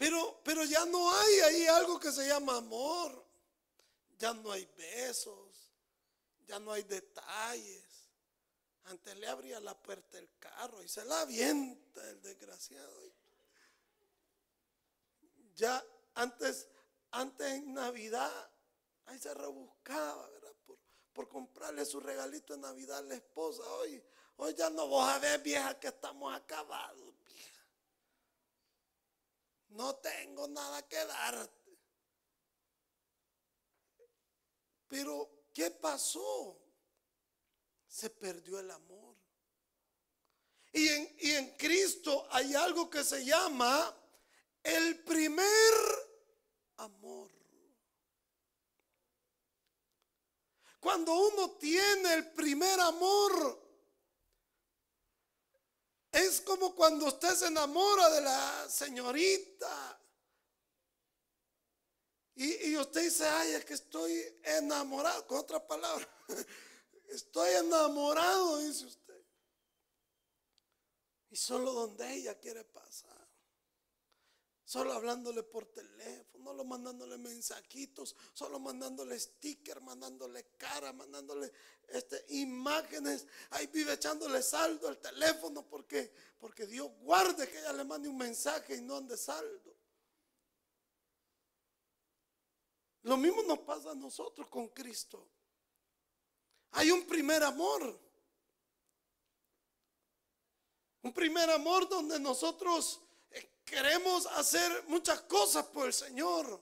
Pero, 0.01 0.41
pero 0.43 0.65
ya 0.65 0.87
no 0.87 1.15
hay 1.15 1.41
ahí 1.41 1.67
algo 1.67 2.01
que 2.01 2.11
se 2.11 2.27
llama 2.27 2.57
amor. 2.57 3.23
Ya 4.17 4.33
no 4.33 4.51
hay 4.51 4.65
besos. 4.75 5.71
Ya 6.47 6.59
no 6.59 6.73
hay 6.73 6.85
detalles. 6.85 7.85
Antes 8.85 9.15
le 9.19 9.29
abría 9.29 9.61
la 9.61 9.75
puerta 9.75 10.17
del 10.17 10.31
carro 10.39 10.83
y 10.83 10.89
se 10.89 11.05
la 11.05 11.21
avienta 11.21 12.09
el 12.09 12.23
desgraciado. 12.23 13.13
Ya 15.55 15.85
antes, 16.15 16.67
antes 17.11 17.47
en 17.53 17.75
Navidad, 17.75 18.51
ahí 19.05 19.19
se 19.19 19.35
rebuscaba. 19.35 20.31
Por, 20.65 20.79
por 21.13 21.29
comprarle 21.29 21.85
su 21.85 22.01
regalito 22.01 22.55
de 22.55 22.61
Navidad 22.61 23.01
a 23.01 23.03
la 23.03 23.17
esposa. 23.17 23.63
Hoy, 23.75 24.03
hoy 24.39 24.55
ya 24.55 24.71
no 24.71 24.87
vos 24.87 25.07
a 25.07 25.19
ver, 25.19 25.43
vieja, 25.43 25.79
que 25.79 25.89
estamos 25.89 26.35
acabados. 26.35 27.10
No 29.71 29.97
tengo 29.97 30.49
nada 30.49 30.87
que 30.89 31.05
darte. 31.05 31.79
Pero, 34.89 35.47
¿qué 35.53 35.71
pasó? 35.71 36.61
Se 37.87 38.11
perdió 38.11 38.59
el 38.59 38.71
amor. 38.71 39.17
Y 40.73 40.89
en, 40.89 41.17
y 41.21 41.31
en 41.33 41.57
Cristo 41.57 42.27
hay 42.31 42.55
algo 42.55 42.89
que 42.89 43.05
se 43.05 43.25
llama 43.25 43.97
el 44.63 45.03
primer 45.05 45.75
amor. 46.77 47.31
Cuando 50.81 51.13
uno 51.13 51.53
tiene 51.53 52.15
el 52.15 52.33
primer 52.33 52.81
amor, 52.81 53.70
es 56.13 56.41
como 56.41 56.75
cuando 56.75 57.07
usted 57.07 57.35
se 57.35 57.47
enamora 57.47 58.11
de 58.11 58.21
la 58.23 58.69
señorita. 58.69 59.97
Y, 62.35 62.75
usted 62.77 63.03
dice, 63.03 63.27
ay, 63.27 63.53
es 63.53 63.65
que 63.67 63.75
estoy 63.75 64.41
enamorado. 64.43 65.27
Con 65.27 65.39
otra 65.39 65.67
palabra, 65.67 66.09
estoy 67.09 67.51
enamorado, 67.57 68.59
dice 68.59 68.87
usted. 68.87 69.23
Y 71.29 71.37
solo 71.37 71.73
donde 71.73 72.15
ella 72.15 72.39
quiere 72.39 72.65
pasar 72.65 73.20
solo 74.71 74.93
hablándole 74.93 75.43
por 75.43 75.67
teléfono, 75.67 76.45
solo 76.45 76.65
mandándole 76.65 77.19
mensajitos, 77.19 78.15
solo 78.33 78.61
mandándole 78.61 79.19
sticker, 79.19 79.81
mandándole 79.81 80.53
cara, 80.57 80.93
mandándole 80.93 81.53
este, 81.89 82.25
imágenes. 82.29 83.27
Ahí 83.51 83.67
vive 83.67 83.95
echándole 83.95 84.41
saldo 84.45 84.87
al 84.87 85.01
teléfono 85.01 85.67
porque, 85.67 86.15
porque 86.39 86.69
Dios 86.69 86.89
guarde 87.01 87.51
que 87.51 87.59
ella 87.59 87.73
le 87.73 87.83
mande 87.83 88.09
un 88.09 88.17
mensaje 88.17 88.77
y 88.77 88.81
no 88.81 88.99
ande 88.99 89.17
saldo. 89.17 89.77
Lo 93.03 93.17
mismo 93.17 93.43
nos 93.43 93.59
pasa 93.59 93.91
a 93.91 93.97
nosotros 93.97 94.49
con 94.49 94.69
Cristo. 94.69 95.29
Hay 96.71 96.93
un 96.93 97.09
primer 97.09 97.43
amor. 97.43 98.01
Un 101.03 101.13
primer 101.13 101.51
amor 101.51 101.89
donde 101.89 102.21
nosotros 102.21 103.01
Queremos 103.71 104.27
hacer 104.27 104.85
muchas 104.89 105.21
cosas 105.23 105.65
por 105.67 105.87
el 105.87 105.93
Señor. 105.93 106.61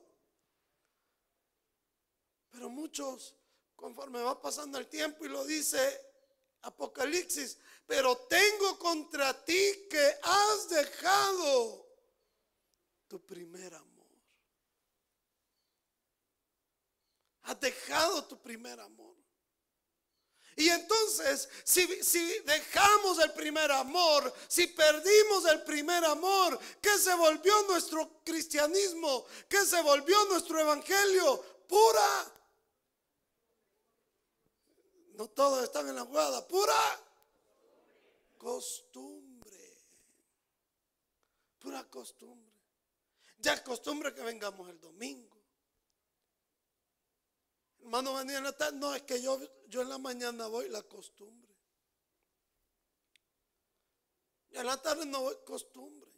Pero 2.51 2.69
muchos, 2.69 3.35
conforme 3.75 4.21
va 4.21 4.39
pasando 4.43 4.77
el 4.77 4.89
tiempo 4.89 5.25
y 5.25 5.31
lo 5.31 5.43
dice 5.47 5.79
Apocalipsis, 6.61 7.57
pero 7.87 8.15
tengo 8.27 8.79
contra 8.79 9.33
ti 9.43 9.87
que 9.89 10.19
has 10.23 10.69
dejado 10.69 11.87
tu 13.07 13.25
primer 13.25 13.73
amor. 13.73 14.07
Has 17.45 17.59
dejado 17.59 18.27
tu 18.27 18.39
primer 18.43 18.79
amor. 18.81 19.17
Y 20.59 20.69
entonces, 20.71 21.49
si, 21.63 21.87
dejamos 22.41 23.21
el 23.21 23.33
primer 23.33 23.71
amor, 23.71 24.35
si 24.49 24.67
perdimos 24.67 25.45
el 25.45 25.63
primer 25.63 26.05
amor, 26.05 26.59
¿qué 26.83 26.99
se 26.99 27.15
volvió 27.15 27.63
nuestro 27.69 28.23
cristianismo? 28.25 29.25
¿Qué 29.49 29.65
se 29.65 29.81
volvió 29.83 30.17
nuestro 30.25 30.59
evangelio? 30.59 31.41
Pura. 31.69 32.33
No 35.15 35.29
todos 35.29 35.63
están 35.63 35.89
en 35.91 35.95
la 35.95 36.03
jugada. 36.03 36.45
Pura 36.49 36.75
costumbre. 38.37 39.79
Pura 41.61 41.85
costumbre. 41.85 42.53
Ya 43.39 43.53
es 43.53 43.61
costumbre 43.61 44.13
que 44.13 44.23
vengamos 44.23 44.69
el 44.69 44.81
domingo. 44.81 45.38
Hermano, 47.81 48.15
venía 48.15 48.39
en 48.39 48.45
la 48.45 48.57
tarde. 48.57 48.79
No, 48.79 48.95
es 48.95 49.03
que 49.03 49.21
yo, 49.21 49.41
yo 49.69 49.83
en 49.83 49.89
la 49.89 49.99
mañana 49.99 50.47
voy, 50.47 50.69
la 50.69 50.83
costumbre. 50.83 51.55
Y 54.51 54.59
en 54.59 54.67
la 54.67 54.81
tarde 54.81 55.07
no 55.07 55.23
voy, 55.23 55.37
costumbre. 55.45 56.11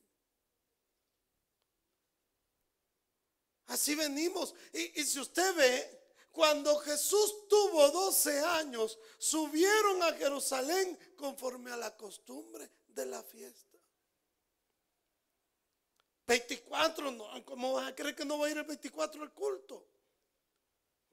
Así 3.67 3.95
venimos. 3.95 4.55
Y, 4.73 5.01
y 5.01 5.05
si 5.05 5.21
usted 5.21 5.55
ve, 5.55 6.01
cuando 6.33 6.77
Jesús 6.79 7.49
tuvo 7.49 7.91
12 7.91 8.41
años, 8.41 8.99
subieron 9.19 10.03
a 10.03 10.13
Jerusalén 10.15 10.99
conforme 11.17 11.71
a 11.73 11.77
la 11.77 11.97
costumbre 11.97 12.71
de 12.89 13.07
la 13.07 13.23
fiesta. 13.23 13.79
24, 16.27 17.11
no, 17.11 17.45
¿cómo 17.45 17.73
vas 17.73 17.89
a 17.89 17.95
creer 17.95 18.15
que 18.15 18.25
no 18.25 18.39
va 18.39 18.47
a 18.47 18.51
ir 18.51 18.59
el 18.59 18.65
24 18.65 19.23
al 19.23 19.35
culto? 19.35 19.90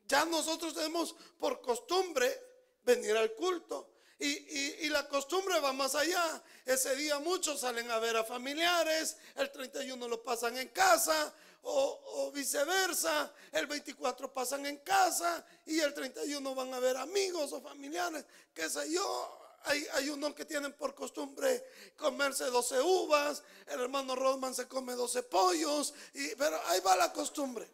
Ya 0.08 0.26
nosotros 0.26 0.74
tenemos 0.74 1.16
por 1.40 1.62
costumbre 1.62 2.42
venir 2.84 3.16
al 3.16 3.34
culto. 3.34 3.92
Y, 4.20 4.90
la 4.90 5.08
costumbre 5.08 5.60
va 5.60 5.74
más 5.74 5.94
allá. 5.94 6.42
Ese 6.66 6.96
día 6.96 7.20
muchos 7.20 7.60
salen 7.60 7.92
a 7.92 8.00
ver 8.00 8.18
a 8.18 8.24
familiares, 8.24 9.18
el 9.36 9.52
31 9.52 10.08
lo 10.08 10.24
pasan 10.24 10.58
en 10.58 10.70
casa, 10.70 11.34
o, 11.62 12.02
o 12.06 12.32
viceversa, 12.32 13.32
el 13.52 13.68
24 13.68 14.34
pasan 14.34 14.66
en 14.66 14.78
casa 14.78 15.46
y 15.66 15.80
el 15.80 15.94
31 15.94 16.56
van 16.56 16.74
a 16.74 16.80
ver 16.80 16.98
amigos 16.98 17.52
o 17.52 17.62
familiares, 17.62 18.26
qué 18.54 18.70
sé 18.70 18.92
yo. 18.92 19.44
Hay, 19.64 19.86
hay, 19.94 20.10
unos 20.10 20.34
que 20.34 20.46
tienen 20.46 20.74
por 20.74 20.96
costumbre 20.96 21.66
comerse 21.98 22.46
12 22.46 22.80
uvas, 22.80 23.44
el 23.68 23.82
hermano 23.82 24.16
Rodman 24.16 24.56
se 24.56 24.68
come 24.68 24.94
12 24.94 25.24
pollos, 25.24 25.94
y, 26.14 26.34
pero 26.36 26.58
ahí 26.68 26.80
va 26.80 26.96
la 26.96 27.12
costumbre. 27.12 27.70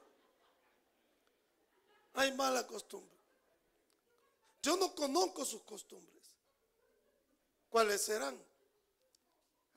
Hay 2.14 2.32
mala 2.34 2.66
costumbre. 2.68 3.18
Yo 4.62 4.78
no 4.78 4.94
conozco 4.96 5.44
sus 5.46 5.64
costumbres. 5.64 6.24
¿Cuáles 7.70 8.02
serán? 8.02 8.40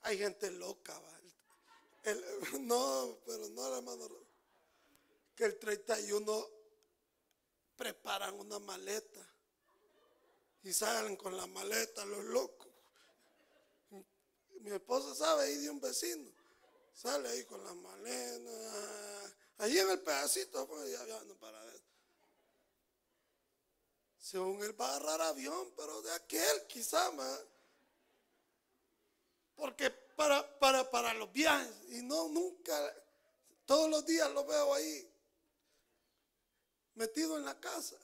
Hay 0.03 0.17
gente 0.17 0.49
loca, 0.51 0.97
¿va? 0.97 1.17
no, 2.59 3.17
pero 3.25 3.49
no, 3.49 3.75
hermano. 3.75 4.07
Que 5.35 5.45
el 5.45 5.59
31 5.59 6.49
preparan 7.75 8.39
una 8.39 8.59
maleta 8.59 9.19
y 10.63 10.73
salen 10.73 11.15
con 11.15 11.35
la 11.35 11.45
maleta 11.47 12.05
los 12.05 12.23
locos. 12.25 12.67
Mi 14.61 14.71
esposa 14.71 15.13
sabe 15.15 15.45
ahí 15.45 15.57
de 15.57 15.69
un 15.69 15.79
vecino. 15.79 16.29
Sale 16.93 17.29
ahí 17.29 17.43
con 17.45 17.63
la 17.63 17.73
maleta. 17.73 19.35
Ahí 19.59 19.77
en 19.77 19.89
el 19.89 19.99
pedacito, 20.01 20.67
pues 20.67 20.91
ya, 20.91 21.05
ya 21.05 21.23
no 21.23 21.35
para 21.35 21.63
eso. 21.73 21.86
Según 24.29 24.61
él 24.61 24.79
va 24.79 24.89
a 24.89 24.97
agarrar 24.97 25.21
avión, 25.21 25.71
pero 25.77 26.01
de 26.01 26.11
aquel 26.11 26.67
quizá 26.67 27.11
más. 27.11 27.45
Porque 29.55 29.89
para, 29.89 30.59
para, 30.59 30.91
para 30.91 31.13
los 31.13 31.31
viajes, 31.31 31.73
y 31.91 32.01
no 32.01 32.27
nunca, 32.27 32.93
todos 33.65 33.89
los 33.89 34.05
días 34.05 34.29
lo 34.31 34.45
veo 34.45 34.73
ahí, 34.73 35.09
metido 36.95 37.37
en 37.37 37.45
la 37.45 37.57
casa. 37.57 37.95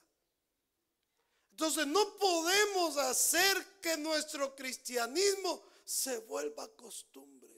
Entonces 1.51 1.85
no 1.87 2.17
podemos 2.17 2.95
hacer 2.95 3.81
que 3.81 3.97
nuestro 3.97 4.55
cristianismo 4.55 5.61
se 5.83 6.19
vuelva 6.19 6.73
costumbre. 6.73 7.51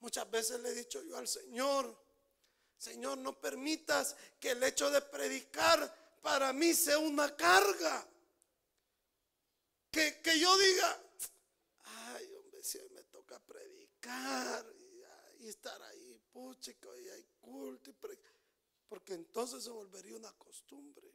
Muchas 0.00 0.30
veces 0.30 0.60
le 0.60 0.70
he 0.70 0.74
dicho 0.74 1.02
yo 1.02 1.18
al 1.18 1.28
Señor, 1.28 1.94
Señor, 2.78 3.18
no 3.18 3.38
permitas 3.38 4.16
que 4.40 4.52
el 4.52 4.62
hecho 4.62 4.90
de 4.90 5.02
predicar 5.02 6.05
para 6.26 6.52
mí 6.52 6.74
sea 6.74 6.98
una 6.98 7.36
carga. 7.36 8.04
Que, 9.92 10.20
yo 10.40 10.58
diga, 10.58 11.02
ay, 11.84 12.34
hombre, 12.34 12.64
si 12.64 12.80
me 12.90 13.04
toca 13.04 13.38
predicar 13.38 14.66
y, 15.38 15.46
estar 15.46 15.80
ahí, 15.80 16.20
puchico, 16.32 16.98
y 16.98 17.08
hay 17.10 17.24
culto, 17.40 17.94
porque 18.88 19.14
entonces 19.14 19.62
se 19.62 19.70
volvería 19.70 20.16
una 20.16 20.32
costumbre. 20.32 21.08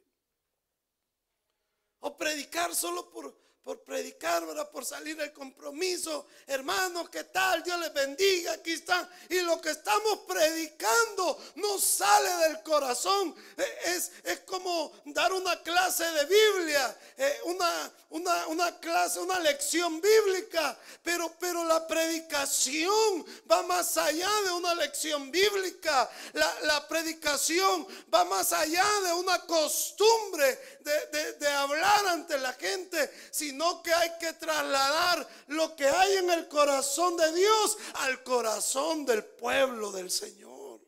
O 2.00 2.16
predicar 2.16 2.74
solo 2.74 3.10
por, 3.10 3.38
por 3.64 3.80
predicar, 3.84 4.44
¿verdad? 4.44 4.68
Por 4.70 4.84
salir 4.84 5.16
del 5.16 5.32
compromiso. 5.32 6.26
Hermanos, 6.46 7.08
¿qué 7.10 7.24
tal? 7.24 7.62
Dios 7.62 7.78
les 7.78 7.92
bendiga. 7.92 8.52
Aquí 8.54 8.72
están. 8.72 9.08
Y 9.28 9.40
lo 9.40 9.60
que 9.60 9.70
estamos 9.70 10.20
predicando 10.26 11.40
no 11.56 11.78
sale 11.78 12.48
del 12.48 12.62
corazón. 12.62 13.34
Eh, 13.56 13.78
es, 13.86 14.10
es 14.24 14.40
como 14.40 14.92
dar 15.04 15.32
una 15.32 15.62
clase 15.62 16.04
de 16.04 16.24
Biblia, 16.26 16.98
eh, 17.16 17.40
una, 17.44 17.92
una, 18.10 18.46
una, 18.48 18.80
clase, 18.80 19.20
una 19.20 19.38
lección 19.38 20.00
bíblica. 20.00 20.76
Pero, 21.04 21.32
pero 21.38 21.64
la 21.64 21.86
predicación 21.86 23.24
va 23.48 23.62
más 23.62 23.96
allá 23.96 24.30
de 24.44 24.50
una 24.50 24.74
lección 24.74 25.30
bíblica. 25.30 26.10
La, 26.32 26.60
la 26.62 26.88
predicación 26.88 27.86
va 28.12 28.24
más 28.24 28.52
allá 28.52 28.84
de 29.04 29.12
una 29.12 29.38
costumbre 29.46 30.78
de, 30.80 31.06
de, 31.06 31.32
de 31.34 31.48
hablar 31.48 32.08
ante 32.08 32.36
la 32.38 32.52
gente. 32.54 33.08
Si 33.30 33.51
sino 33.52 33.82
que 33.82 33.92
hay 33.92 34.16
que 34.18 34.32
trasladar 34.32 35.28
lo 35.48 35.76
que 35.76 35.86
hay 35.86 36.16
en 36.16 36.30
el 36.30 36.48
corazón 36.48 37.18
de 37.18 37.32
Dios 37.34 37.76
al 37.94 38.22
corazón 38.24 39.04
del 39.04 39.24
pueblo 39.24 39.92
del 39.92 40.10
Señor. 40.10 40.80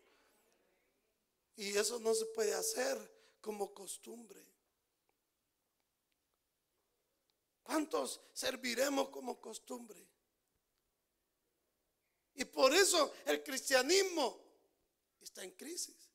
Y 1.56 1.76
eso 1.76 1.98
no 2.00 2.14
se 2.14 2.24
puede 2.26 2.54
hacer 2.54 2.96
como 3.42 3.74
costumbre. 3.74 4.42
¿Cuántos 7.62 8.22
serviremos 8.32 9.10
como 9.10 9.38
costumbre? 9.38 10.02
Y 12.34 12.46
por 12.46 12.72
eso 12.72 13.12
el 13.26 13.42
cristianismo 13.42 14.40
está 15.20 15.44
en 15.44 15.50
crisis. 15.50 16.10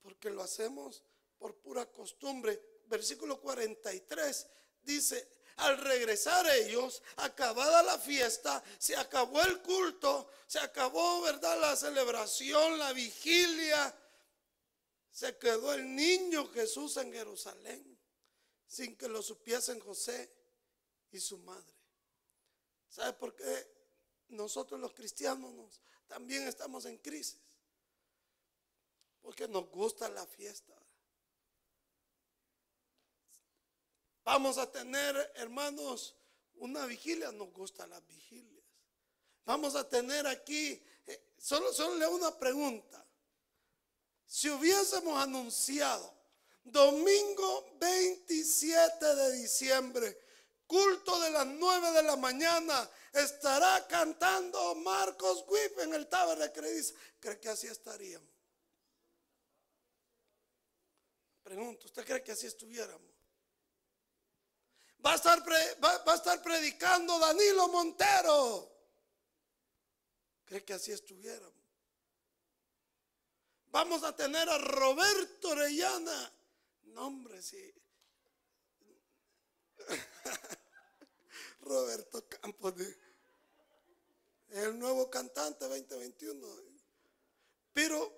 Porque 0.00 0.30
lo 0.30 0.42
hacemos 0.42 1.02
por 1.38 1.54
pura 1.56 1.84
costumbre. 1.92 2.80
Versículo 2.86 3.38
43 3.40 4.46
dice, 4.86 5.28
al 5.56 5.78
regresar 5.78 6.46
ellos, 6.50 7.02
acabada 7.16 7.82
la 7.82 7.98
fiesta, 7.98 8.62
se 8.78 8.96
acabó 8.96 9.42
el 9.42 9.60
culto, 9.62 10.30
se 10.46 10.58
acabó, 10.58 11.22
¿verdad? 11.22 11.60
La 11.60 11.76
celebración, 11.76 12.78
la 12.78 12.92
vigilia. 12.92 13.94
Se 15.10 15.36
quedó 15.38 15.72
el 15.72 15.94
niño 15.94 16.46
Jesús 16.52 16.98
en 16.98 17.10
Jerusalén, 17.12 17.98
sin 18.66 18.96
que 18.96 19.08
lo 19.08 19.22
supiesen 19.22 19.80
José 19.80 20.30
y 21.10 21.18
su 21.18 21.38
madre. 21.38 21.74
¿Sabe 22.88 23.14
por 23.14 23.34
qué 23.34 23.66
nosotros 24.28 24.78
los 24.78 24.92
cristianos 24.92 25.80
también 26.06 26.46
estamos 26.46 26.84
en 26.84 26.98
crisis? 26.98 27.40
Porque 29.22 29.48
nos 29.48 29.70
gusta 29.70 30.08
la 30.10 30.26
fiesta. 30.26 30.75
Vamos 34.26 34.58
a 34.58 34.68
tener, 34.68 35.32
hermanos, 35.36 36.16
una 36.56 36.84
vigilia. 36.84 37.30
Nos 37.30 37.52
gustan 37.52 37.90
las 37.90 38.04
vigilias. 38.08 38.64
Vamos 39.44 39.76
a 39.76 39.88
tener 39.88 40.26
aquí, 40.26 40.82
eh, 41.06 41.32
solo, 41.38 41.72
solo 41.72 41.94
le 41.94 42.08
una 42.08 42.36
pregunta. 42.36 43.06
Si 44.26 44.50
hubiésemos 44.50 45.22
anunciado 45.22 46.12
domingo 46.64 47.76
27 47.78 49.14
de 49.14 49.32
diciembre, 49.34 50.18
culto 50.66 51.20
de 51.20 51.30
las 51.30 51.46
9 51.46 51.92
de 51.92 52.02
la 52.02 52.16
mañana, 52.16 52.90
estará 53.12 53.86
cantando 53.86 54.74
Marcos 54.74 55.44
Whip 55.46 55.78
en 55.78 55.94
el 55.94 56.08
Taber 56.08 56.42
de. 56.42 56.92
¿Cree 57.20 57.38
que 57.38 57.48
así 57.48 57.68
estaríamos? 57.68 58.28
Pregunto, 61.44 61.86
¿usted 61.86 62.04
cree 62.04 62.24
que 62.24 62.32
así 62.32 62.48
estuviéramos? 62.48 63.15
Va 65.06 65.12
a 65.12 65.14
estar, 65.14 65.40
va, 65.84 66.02
a 66.04 66.14
estar 66.16 66.42
predicando 66.42 67.16
Danilo 67.20 67.68
Montero. 67.68 68.68
¿Cree 70.44 70.64
que 70.64 70.72
así 70.72 70.90
estuviéramos? 70.90 71.54
Vamos 73.66 74.02
a 74.02 74.16
tener 74.16 74.48
a 74.48 74.58
Roberto 74.58 75.50
Orellana. 75.50 76.32
No, 76.86 77.06
hombre, 77.06 77.40
sí. 77.40 77.72
Roberto 81.60 82.26
Campos, 82.28 82.74
el 84.48 84.76
nuevo 84.76 85.08
cantante 85.08 85.68
2021. 85.68 86.48
Pero, 87.72 88.12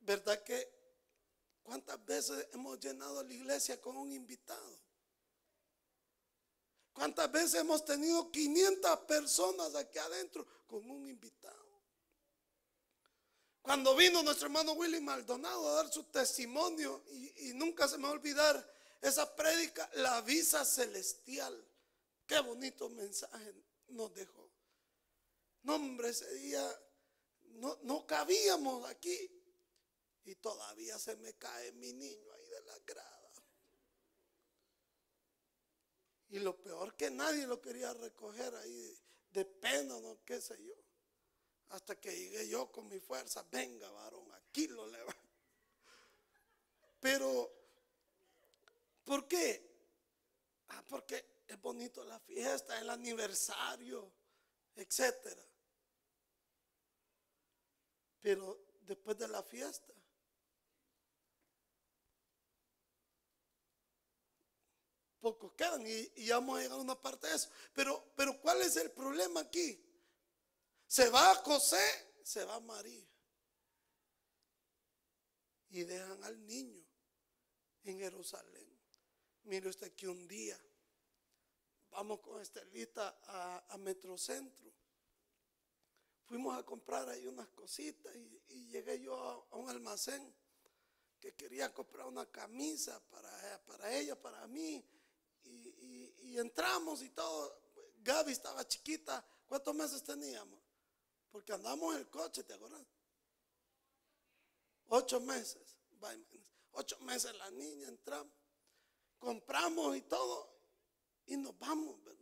¿verdad 0.00 0.42
que 0.42 0.68
cuántas 1.62 2.04
veces 2.04 2.48
hemos 2.52 2.78
llenado 2.78 3.22
la 3.22 3.32
iglesia 3.32 3.80
con 3.80 3.96
un 3.96 4.12
invitado? 4.12 4.87
¿Cuántas 6.98 7.30
veces 7.30 7.54
hemos 7.54 7.84
tenido 7.84 8.28
500 8.28 8.98
personas 9.06 9.72
aquí 9.76 9.98
adentro 9.98 10.44
con 10.66 10.90
un 10.90 11.08
invitado? 11.08 11.80
Cuando 13.62 13.94
vino 13.94 14.20
nuestro 14.24 14.46
hermano 14.46 14.72
Willy 14.72 15.00
Maldonado 15.00 15.68
a 15.68 15.74
dar 15.74 15.92
su 15.92 16.02
testimonio, 16.04 17.04
y, 17.12 17.52
nunca 17.54 17.86
se 17.86 17.98
me 17.98 18.02
va 18.02 18.08
a 18.08 18.12
olvidar 18.14 18.74
esa 19.00 19.32
prédica, 19.36 19.88
la 19.94 20.22
visa 20.22 20.64
celestial. 20.64 21.64
Qué 22.26 22.40
bonito 22.40 22.88
mensaje 22.88 23.54
nos 23.90 24.12
dejó. 24.12 24.50
No, 25.62 25.76
hombre, 25.76 26.08
ese 26.08 26.28
día 26.34 26.80
no, 27.60 27.78
no 27.82 28.08
cabíamos 28.08 28.90
aquí. 28.90 29.30
Y 30.24 30.34
todavía 30.34 30.98
se 30.98 31.14
me 31.14 31.34
cae 31.34 31.70
mi 31.74 31.92
niño 31.92 32.32
ahí 32.32 32.44
de 32.48 32.60
la 32.62 32.78
grada. 32.84 33.17
Y 36.30 36.38
lo 36.40 36.56
peor 36.60 36.94
que 36.94 37.10
nadie 37.10 37.46
lo 37.46 37.60
quería 37.60 37.92
recoger 37.94 38.54
ahí 38.54 38.98
de 39.30 39.44
pena, 39.44 39.98
no 40.00 40.18
qué 40.24 40.40
sé 40.40 40.62
yo. 40.62 40.74
Hasta 41.70 41.98
que 42.00 42.14
llegué 42.14 42.48
yo 42.48 42.70
con 42.70 42.88
mi 42.88 42.98
fuerza, 42.98 43.44
venga 43.50 43.90
varón, 43.90 44.30
aquí 44.32 44.66
lo 44.68 44.86
levanto. 44.86 45.28
Pero, 47.00 47.50
¿por 49.04 49.28
qué? 49.28 49.68
Ah, 50.68 50.82
porque 50.88 51.42
es 51.46 51.60
bonito 51.60 52.04
la 52.04 52.18
fiesta, 52.18 52.78
el 52.78 52.90
aniversario, 52.90 54.10
etcétera. 54.74 55.42
Pero 58.20 58.66
después 58.80 59.16
de 59.16 59.28
la 59.28 59.42
fiesta, 59.42 59.94
pocos 65.28 65.52
quedan 65.52 65.86
y, 65.86 66.10
y 66.16 66.30
vamos 66.30 66.58
a 66.58 66.62
llegar 66.62 66.78
a 66.78 66.82
una 66.82 67.00
parte 67.00 67.26
de 67.26 67.34
eso. 67.36 67.50
Pero, 67.74 68.12
pero 68.16 68.40
¿cuál 68.40 68.62
es 68.62 68.76
el 68.76 68.90
problema 68.90 69.40
aquí? 69.40 69.84
Se 70.86 71.10
va 71.10 71.34
José, 71.36 72.16
se 72.22 72.44
va 72.44 72.58
María. 72.60 73.06
Y 75.70 75.84
dejan 75.84 76.24
al 76.24 76.46
niño 76.46 76.82
en 77.84 77.98
Jerusalén. 77.98 78.66
Mire 79.44 79.68
usted 79.68 79.94
que 79.94 80.08
un 80.08 80.26
día 80.26 80.58
vamos 81.90 82.20
con 82.20 82.40
Estelita 82.40 83.20
a, 83.68 83.76
Metrocentro. 83.78 84.72
Fuimos 86.24 86.56
a 86.56 86.62
comprar 86.62 87.08
ahí 87.08 87.26
unas 87.26 87.48
cositas 87.48 88.14
y, 88.16 88.42
y 88.48 88.66
llegué 88.68 89.00
yo 89.00 89.14
a, 89.14 89.46
a, 89.50 89.56
un 89.56 89.68
almacén 89.68 90.34
que 91.20 91.34
quería 91.34 91.72
comprar 91.74 92.06
una 92.06 92.24
camisa 92.26 92.98
para, 93.10 93.62
para 93.66 93.94
ella, 93.94 94.20
para 94.20 94.46
mí. 94.46 94.82
Y, 95.48 96.38
entramos 96.38 97.02
y 97.02 97.10
todo. 97.10 97.60
Gaby 97.98 98.32
estaba 98.32 98.66
chiquita. 98.66 99.24
¿Cuántos 99.46 99.74
meses 99.74 100.04
teníamos? 100.04 100.60
Porque 101.30 101.52
andamos 101.52 101.94
en 101.94 102.00
el 102.00 102.10
coche, 102.10 102.44
¿te 102.44 102.54
acuerdas? 102.54 102.86
Ocho 104.88 105.20
meses. 105.20 105.76
Ocho 106.72 106.98
meses 107.00 107.34
la 107.36 107.50
niña 107.50 107.88
entramos. 107.88 108.32
Compramos 109.18 109.96
y 109.96 110.02
todo. 110.02 110.56
Y 111.26 111.36
nos 111.36 111.58
vamos, 111.58 112.02
¿verdad? 112.04 112.18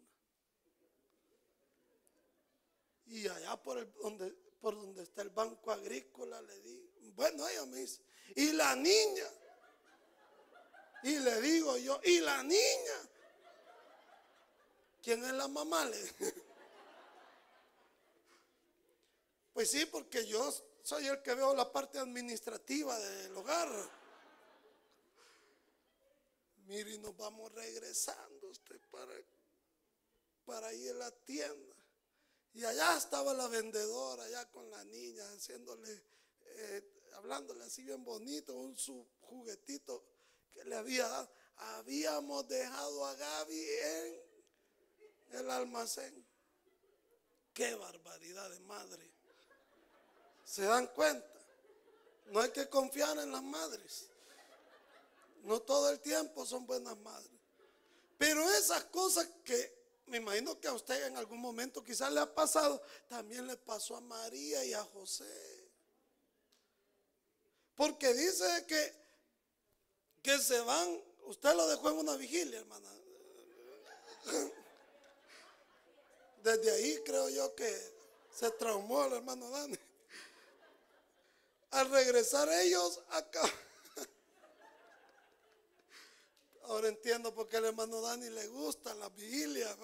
Y 3.07 3.29
allá 3.29 3.57
por, 3.63 3.79
el, 3.79 3.93
donde, 4.03 4.31
por 4.61 4.75
donde 4.75 5.03
está 5.03 5.23
el 5.23 5.31
banco 5.31 5.71
agrícola 5.71 6.41
le 6.43 6.61
di. 6.61 7.11
Bueno, 7.15 7.47
ella 7.49 7.67
me 7.67 7.79
dice. 7.79 8.03
Y 8.35 8.53
la 8.53 8.75
niña. 8.75 9.31
Y 11.05 11.19
le 11.21 11.41
digo 11.41 11.77
yo, 11.77 12.01
y 12.05 12.21
la 12.21 12.43
niña. 12.43 13.11
¿Quién 15.07 15.25
es 15.25 15.35
la 15.35 15.47
mamá? 15.47 15.89
Pues 19.53 19.71
sí, 19.71 19.87
porque 19.87 20.27
yo 20.27 20.53
soy 20.83 21.07
el 21.07 21.23
que 21.23 21.33
veo 21.33 21.55
la 21.55 21.73
parte 21.73 21.97
administrativa 22.01 22.99
del 22.99 23.37
hogar. 23.37 23.71
Mire, 26.67 26.91
y 26.91 26.99
nos 26.99 27.17
vamos 27.17 27.53
regresando 27.53 28.49
usted 28.49 28.81
para, 28.91 29.15
para 30.45 30.75
ir 30.75 30.91
a 30.91 30.95
la 30.95 31.11
tienda. 31.13 31.77
Y 32.53 32.65
allá 32.65 32.99
estaba 32.99 33.33
la 33.33 33.47
vendedora, 33.47 34.25
allá 34.25 34.51
con 34.51 34.69
la 34.69 34.85
niña, 34.87 35.25
haciéndole, 35.31 36.03
eh, 36.47 37.03
hablándole 37.15 37.63
así 37.63 37.85
bien 37.85 38.03
bonito, 38.03 38.57
un 38.57 38.77
su 38.77 39.09
juguetito 39.21 40.05
que 40.51 40.65
le 40.65 40.75
había 40.75 41.07
dado. 41.07 41.31
Habíamos 41.59 42.47
dejado 42.49 43.07
a 43.07 43.15
Gaby 43.15 43.67
en 43.71 44.26
el 45.33 45.51
almacén. 45.51 46.27
Qué 47.53 47.75
barbaridad 47.75 48.51
de 48.51 48.61
madre. 48.61 49.11
¿Se 50.45 50.63
dan 50.63 50.87
cuenta? 50.89 51.27
No 52.27 52.41
hay 52.41 52.51
que 52.51 52.69
confiar 52.69 53.19
en 53.19 53.33
las 53.33 53.43
madres. 53.43 54.09
No 55.43 55.61
todo 55.61 55.91
el 55.91 56.01
tiempo 56.01 56.45
son 56.45 56.67
buenas 56.67 56.97
madres. 56.99 57.31
Pero 58.19 58.49
esas 58.51 58.85
cosas 58.85 59.29
que 59.45 59.77
me 60.07 60.19
imagino 60.19 60.59
que 60.61 60.69
a 60.69 60.73
usted 60.73 61.07
en 61.07 61.17
algún 61.17 61.41
momento 61.41 61.83
quizás 61.83 62.13
le 62.13 62.21
ha 62.21 62.33
pasado, 62.33 62.83
también 63.09 63.47
le 63.47 63.57
pasó 63.57 63.97
a 63.97 64.01
María 64.01 64.65
y 64.65 64.73
a 64.73 64.83
José. 64.85 65.71
Porque 67.75 68.15
dice 68.15 68.65
que, 68.67 68.95
que 70.23 70.39
se 70.39 70.61
van, 70.61 71.03
usted 71.25 71.55
lo 71.55 71.67
dejó 71.69 71.91
en 71.91 71.99
una 71.99 72.17
vigilia, 72.17 72.61
hermana. 72.61 72.89
Desde 76.47 76.71
ahí 76.71 77.03
creo 77.05 77.29
yo 77.29 77.53
que 77.57 77.69
se 78.33 78.49
traumó 78.53 79.05
el 79.07 79.15
hermano 79.15 79.51
Dani. 79.51 79.77
Al 81.73 81.91
regresar 81.91 82.49
ellos 82.63 83.01
acá. 83.09 83.43
Ahora 86.63 86.87
entiendo 86.87 87.35
por 87.35 87.49
qué 87.49 87.57
el 87.57 87.65
hermano 87.65 88.01
Dani 88.01 88.31
le 88.31 88.47
gusta 88.47 88.95
la 88.95 89.09
vigilia. 89.09 89.77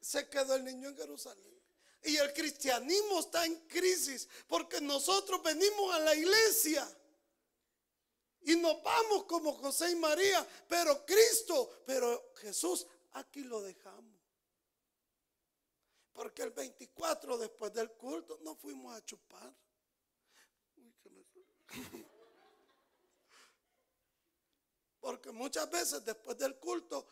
Se 0.00 0.28
quedó 0.28 0.56
el 0.56 0.64
niño 0.64 0.88
en 0.88 0.96
Jerusalén. 0.96 1.62
Y 2.02 2.16
el 2.16 2.32
cristianismo 2.32 3.20
está 3.20 3.46
en 3.46 3.68
crisis 3.68 4.28
porque 4.48 4.80
nosotros 4.80 5.40
venimos 5.40 5.94
a 5.94 6.00
la 6.00 6.16
iglesia 6.16 6.84
y 8.42 8.56
nos 8.56 8.82
vamos 8.82 9.24
como 9.26 9.52
José 9.52 9.92
y 9.92 9.94
María, 9.94 10.44
pero 10.66 11.06
Cristo, 11.06 11.82
pero 11.86 12.32
Jesús, 12.38 12.88
aquí 13.12 13.44
lo 13.44 13.60
dejamos. 13.62 14.19
Porque 16.12 16.42
el 16.42 16.50
24 16.50 17.38
después 17.38 17.72
del 17.72 17.92
culto 17.92 18.38
no 18.42 18.54
fuimos 18.56 18.94
a 18.94 19.04
chupar. 19.04 19.54
Porque 25.00 25.32
muchas 25.32 25.70
veces 25.70 26.04
después 26.04 26.36
del 26.36 26.58
culto, 26.58 27.06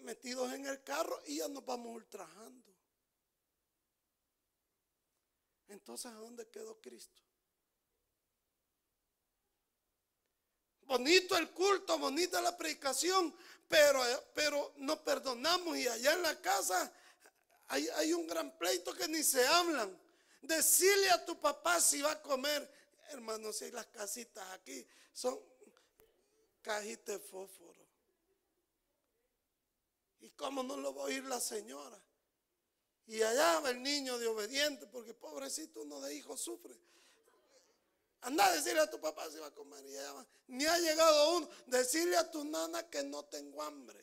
metidos 0.00 0.52
en 0.52 0.66
el 0.66 0.82
carro 0.82 1.20
y 1.26 1.38
ya 1.38 1.48
nos 1.48 1.64
vamos 1.64 1.94
ultrajando. 1.94 2.74
Entonces, 5.68 6.06
¿a 6.12 6.14
dónde 6.14 6.48
quedó 6.48 6.80
Cristo? 6.80 7.22
Bonito 10.82 11.36
el 11.36 11.50
culto, 11.50 11.98
bonita 11.98 12.40
la 12.40 12.56
predicación, 12.56 13.34
pero, 13.68 14.00
pero 14.34 14.74
no 14.76 15.02
perdonamos 15.02 15.76
y 15.78 15.88
allá 15.88 16.12
en 16.12 16.22
la 16.22 16.40
casa 16.40 16.92
hay, 17.68 17.88
hay 17.96 18.12
un 18.12 18.26
gran 18.26 18.56
pleito 18.58 18.94
que 18.94 19.08
ni 19.08 19.22
se 19.22 19.46
hablan. 19.46 19.98
Decirle 20.42 21.10
a 21.10 21.24
tu 21.24 21.40
papá 21.40 21.80
si 21.80 22.02
va 22.02 22.12
a 22.12 22.22
comer 22.22 22.70
hermanos, 23.10 23.56
si 23.56 23.70
las 23.70 23.86
casitas 23.86 24.46
aquí 24.52 24.86
son 25.12 25.40
cajitas 26.62 27.06
de 27.06 27.18
fósforo. 27.18 27.84
¿Y 30.20 30.30
cómo 30.30 30.62
no 30.62 30.76
lo 30.76 30.94
va 30.94 31.02
a 31.02 31.04
oír 31.06 31.24
la 31.24 31.40
señora? 31.40 32.00
Y 33.06 33.20
allá 33.22 33.60
va 33.60 33.70
el 33.70 33.82
niño 33.82 34.18
de 34.18 34.26
obediente, 34.26 34.86
porque 34.86 35.12
pobrecito 35.12 35.82
uno 35.82 36.00
de 36.00 36.14
hijos 36.14 36.40
sufre. 36.40 36.74
Anda 38.22 38.46
a 38.46 38.52
decirle 38.54 38.80
a 38.80 38.90
tu 38.90 38.98
papá 38.98 39.30
si 39.30 39.36
va 39.36 39.48
a 39.48 39.54
comer. 39.54 39.84
Y 39.84 39.94
va. 39.94 40.26
Ni 40.46 40.64
ha 40.64 40.78
llegado 40.78 41.36
uno. 41.36 41.48
Decirle 41.66 42.16
a 42.16 42.30
tu 42.30 42.42
nana 42.42 42.88
que 42.88 43.02
no 43.02 43.26
tengo 43.26 43.62
hambre. 43.62 44.02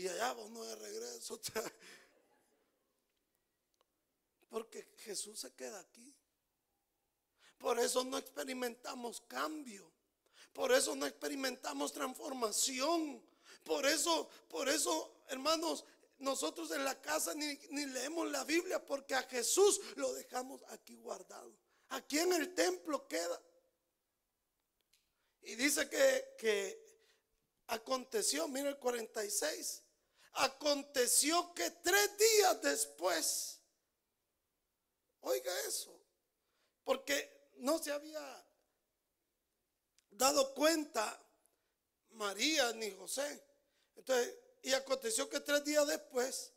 Y 0.00 0.08
allá 0.08 0.32
va 0.32 0.44
uno 0.44 0.64
de 0.64 0.76
regreso. 0.76 1.38
Porque 4.48 4.94
Jesús 5.04 5.40
se 5.40 5.52
queda 5.52 5.78
aquí. 5.78 6.16
Por 7.58 7.78
eso 7.78 8.02
no 8.04 8.16
experimentamos 8.16 9.20
cambio. 9.28 9.92
Por 10.54 10.72
eso 10.72 10.96
no 10.96 11.04
experimentamos 11.04 11.92
transformación. 11.92 13.22
Por 13.62 13.84
eso, 13.84 14.30
por 14.48 14.70
eso, 14.70 15.24
hermanos, 15.28 15.84
nosotros 16.16 16.70
en 16.70 16.82
la 16.82 16.98
casa 17.02 17.34
ni, 17.34 17.58
leemos 17.70 18.30
la 18.30 18.44
Biblia 18.44 18.82
porque 18.82 19.14
a 19.14 19.24
Jesús 19.24 19.82
lo 19.96 20.14
dejamos 20.14 20.62
aquí 20.68 20.96
guardado. 20.96 21.54
Aquí 21.90 22.18
en 22.18 22.32
el 22.32 22.54
templo 22.54 23.06
queda. 23.06 23.38
Y 25.42 25.56
dice 25.56 25.90
que, 25.90 26.36
que 26.38 26.82
aconteció, 27.66 28.48
mira 28.48 28.70
el 28.70 28.78
46, 28.78 29.82
aconteció 30.32 31.52
que 31.54 31.70
tres 31.70 32.16
días 32.16 32.62
después, 32.62 33.60
oiga 35.20 35.52
eso, 35.60 35.98
porque 36.84 37.50
no 37.58 37.78
se 37.78 37.92
había 37.92 38.46
dado 40.10 40.54
cuenta 40.54 41.20
María 42.10 42.72
ni 42.72 42.90
José. 42.90 43.44
Entonces, 43.96 44.36
y 44.62 44.72
aconteció 44.72 45.28
que 45.28 45.40
tres 45.40 45.64
días 45.64 45.86
después 45.86 46.52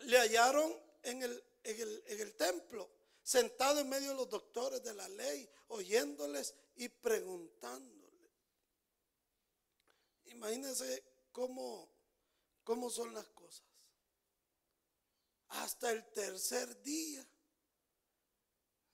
le 0.00 0.18
hallaron 0.18 0.74
en 1.02 1.22
el, 1.22 1.44
en 1.64 2.20
el, 2.20 2.34
templo, 2.36 2.90
sentado 3.22 3.80
en 3.80 3.88
medio 3.88 4.10
de 4.10 4.16
los 4.16 4.28
doctores 4.28 4.82
de 4.82 4.94
la 4.94 5.08
ley, 5.08 5.48
oyéndoles 5.68 6.54
y 6.76 6.88
preguntándole. 6.88 8.30
Imagínense 10.26 11.02
cómo, 11.32 11.88
cómo 12.66 12.90
son 12.90 13.14
las 13.14 13.26
cosas. 13.28 13.64
Hasta 15.48 15.92
el 15.92 16.04
tercer 16.12 16.82
día 16.82 17.26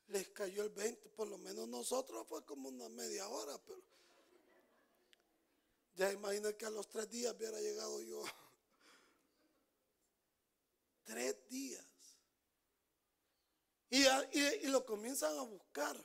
les 0.08 0.28
cayó 0.28 0.62
el 0.62 0.68
20, 0.68 1.08
por 1.08 1.26
lo 1.26 1.38
menos 1.38 1.66
nosotros 1.66 2.26
fue 2.28 2.44
como 2.44 2.68
una 2.68 2.90
media 2.90 3.26
hora, 3.28 3.58
pero 3.64 3.82
ya 5.94 6.12
imagino 6.12 6.54
que 6.56 6.66
a 6.66 6.70
los 6.70 6.88
tres 6.88 7.10
días 7.10 7.34
hubiera 7.34 7.58
llegado 7.60 8.00
yo. 8.02 8.22
Tres 11.04 11.48
días. 11.48 11.84
Y, 13.90 14.04
y, 14.04 14.66
lo 14.68 14.86
comienzan 14.86 15.36
a 15.36 15.42
buscar. 15.42 15.96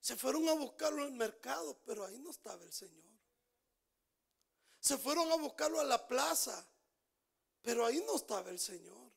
Se 0.00 0.16
fueron 0.16 0.48
a 0.48 0.52
buscarlo 0.52 1.02
en 1.02 1.12
el 1.12 1.18
mercado, 1.18 1.80
pero 1.84 2.04
ahí 2.04 2.18
no 2.18 2.30
estaba 2.30 2.62
el 2.62 2.72
Señor. 2.72 3.09
Se 4.80 4.96
fueron 4.96 5.30
a 5.30 5.36
buscarlo 5.36 5.78
a 5.78 5.84
la 5.84 6.06
plaza, 6.06 6.66
pero 7.62 7.84
ahí 7.84 8.02
no 8.06 8.16
estaba 8.16 8.48
el 8.50 8.58
Señor. 8.58 9.10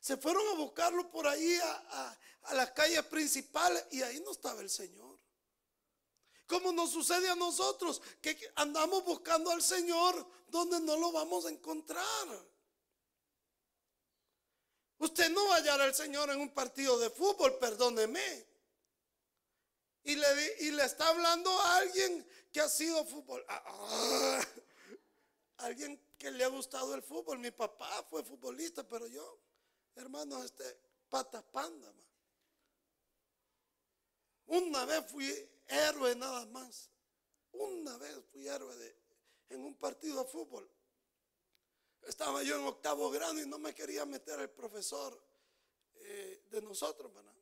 Se 0.00 0.16
fueron 0.16 0.46
a 0.48 0.52
buscarlo 0.52 1.10
por 1.10 1.26
ahí 1.26 1.58
a, 1.62 2.18
las 2.52 2.70
calles 2.72 3.04
principales 3.06 3.84
y 3.90 4.02
ahí 4.02 4.20
no 4.20 4.32
estaba 4.32 4.60
el 4.60 4.70
Señor. 4.70 5.18
Como 6.46 6.70
nos 6.70 6.90
sucede 6.90 7.28
a 7.28 7.34
nosotros, 7.34 8.00
que 8.20 8.38
andamos 8.54 9.04
buscando 9.04 9.50
al 9.50 9.62
Señor 9.62 10.24
donde 10.48 10.78
no 10.80 10.96
lo 10.96 11.10
vamos 11.10 11.46
a 11.46 11.50
encontrar. 11.50 12.28
Usted 14.98 15.28
no 15.30 15.48
va 15.48 15.56
a 15.56 15.58
hallar 15.58 15.80
al 15.80 15.94
Señor 15.94 16.30
en 16.30 16.40
un 16.40 16.54
partido 16.54 16.98
de 16.98 17.10
fútbol, 17.10 17.58
perdóneme. 17.58 18.46
Y 20.06 20.14
le, 20.14 20.56
y 20.60 20.70
le 20.70 20.84
está 20.84 21.08
hablando 21.08 21.50
a 21.50 21.78
alguien 21.78 22.24
que 22.52 22.60
ha 22.60 22.68
sido 22.68 23.04
fútbol. 23.04 23.44
Ah, 23.48 23.62
ah, 23.66 24.46
alguien 25.58 26.00
que 26.16 26.30
le 26.30 26.44
ha 26.44 26.48
gustado 26.48 26.94
el 26.94 27.02
fútbol. 27.02 27.40
Mi 27.40 27.50
papá 27.50 28.04
fue 28.08 28.22
futbolista, 28.22 28.86
pero 28.88 29.08
yo, 29.08 29.40
hermano, 29.96 30.44
este, 30.44 30.78
patas 31.08 31.42
panda. 31.50 31.92
Una 34.46 34.84
vez 34.84 35.10
fui 35.10 35.50
héroe 35.66 36.14
nada 36.14 36.46
más. 36.46 36.88
Una 37.50 37.96
vez 37.96 38.16
fui 38.30 38.46
héroe 38.46 38.76
de, 38.76 38.96
en 39.48 39.60
un 39.60 39.74
partido 39.74 40.22
de 40.22 40.30
fútbol. 40.30 40.70
Estaba 42.02 42.44
yo 42.44 42.60
en 42.60 42.64
octavo 42.64 43.10
grado 43.10 43.40
y 43.40 43.46
no 43.48 43.58
me 43.58 43.74
quería 43.74 44.06
meter 44.06 44.38
el 44.38 44.50
profesor 44.50 45.20
eh, 45.96 46.44
de 46.48 46.62
nosotros, 46.62 47.12
¿verdad? 47.12 47.35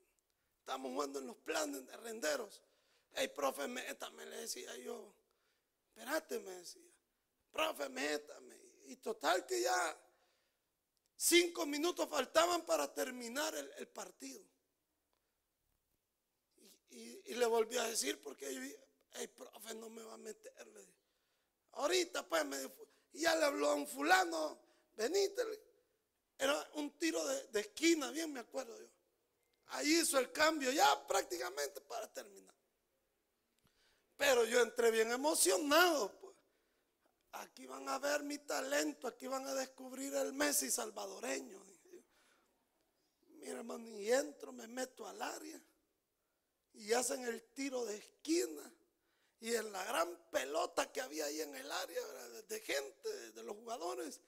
Estamos 0.64 0.92
jugando 0.92 1.18
en 1.18 1.26
los 1.26 1.36
planes 1.36 1.86
de 1.86 1.94
renderos. 1.98 2.62
Hey, 3.12 3.28
profe, 3.28 3.68
métame, 3.68 4.24
le 4.24 4.38
decía 4.38 4.74
yo. 4.78 5.14
Espérate, 5.88 6.38
me 6.38 6.52
decía. 6.52 6.90
Profe, 7.50 7.90
métame. 7.90 8.58
Y 8.86 8.96
total 8.96 9.44
que 9.44 9.60
ya 9.60 10.00
cinco 11.16 11.66
minutos 11.66 12.08
faltaban 12.08 12.64
para 12.64 12.94
terminar 12.94 13.54
el, 13.54 13.88
partido. 13.88 14.42
Y, 16.88 17.34
le 17.34 17.44
volví 17.44 17.76
a 17.76 17.84
decir 17.84 18.18
porque, 18.22 18.48
hey, 19.12 19.28
profe, 19.28 19.74
no 19.74 19.90
me 19.90 20.02
va 20.02 20.14
a 20.14 20.16
meterle. 20.16 20.88
Ahorita, 21.72 22.26
pues, 22.26 22.42
me 22.46 22.58
dijo, 22.58 22.88
y 23.12 23.20
ya 23.20 23.36
le 23.36 23.44
habló 23.44 23.68
a 23.68 23.74
un 23.74 23.86
fulano, 23.86 24.62
venite. 24.94 25.42
Era 26.38 26.70
un 26.76 26.98
tiro 26.98 27.22
de, 27.26 27.60
esquina, 27.60 28.10
bien 28.10 28.32
me 28.32 28.40
acuerdo 28.40 28.80
yo. 28.80 28.93
Ahí 29.68 30.00
hizo 30.00 30.18
el 30.18 30.30
cambio 30.30 30.70
ya 30.70 31.06
prácticamente 31.06 31.80
para 31.80 32.12
terminar. 32.12 32.54
Pero 34.16 34.44
yo 34.44 34.60
entré 34.60 34.90
bien 34.90 35.10
emocionado. 35.10 36.12
Pues. 36.20 36.36
Aquí 37.32 37.66
van 37.66 37.88
a 37.88 37.98
ver 37.98 38.22
mi 38.22 38.38
talento, 38.38 39.08
aquí 39.08 39.26
van 39.26 39.46
a 39.46 39.54
descubrir 39.54 40.14
el 40.14 40.32
Messi 40.32 40.70
salvadoreño. 40.70 41.64
Mira, 43.44 43.58
hermano, 43.58 44.00
y 44.00 44.10
entro, 44.10 44.52
me 44.52 44.66
meto 44.66 45.06
al 45.06 45.20
área 45.20 45.60
y 46.72 46.92
hacen 46.92 47.24
el 47.24 47.42
tiro 47.52 47.84
de 47.84 47.96
esquina 47.96 48.72
y 49.40 49.54
en 49.54 49.70
la 49.70 49.84
gran 49.84 50.16
pelota 50.30 50.90
que 50.90 51.00
había 51.00 51.26
ahí 51.26 51.40
en 51.40 51.54
el 51.54 51.70
área 51.70 52.02
de 52.48 52.60
gente, 52.60 53.32
de 53.32 53.42
los 53.42 53.54
jugadores, 53.56 54.20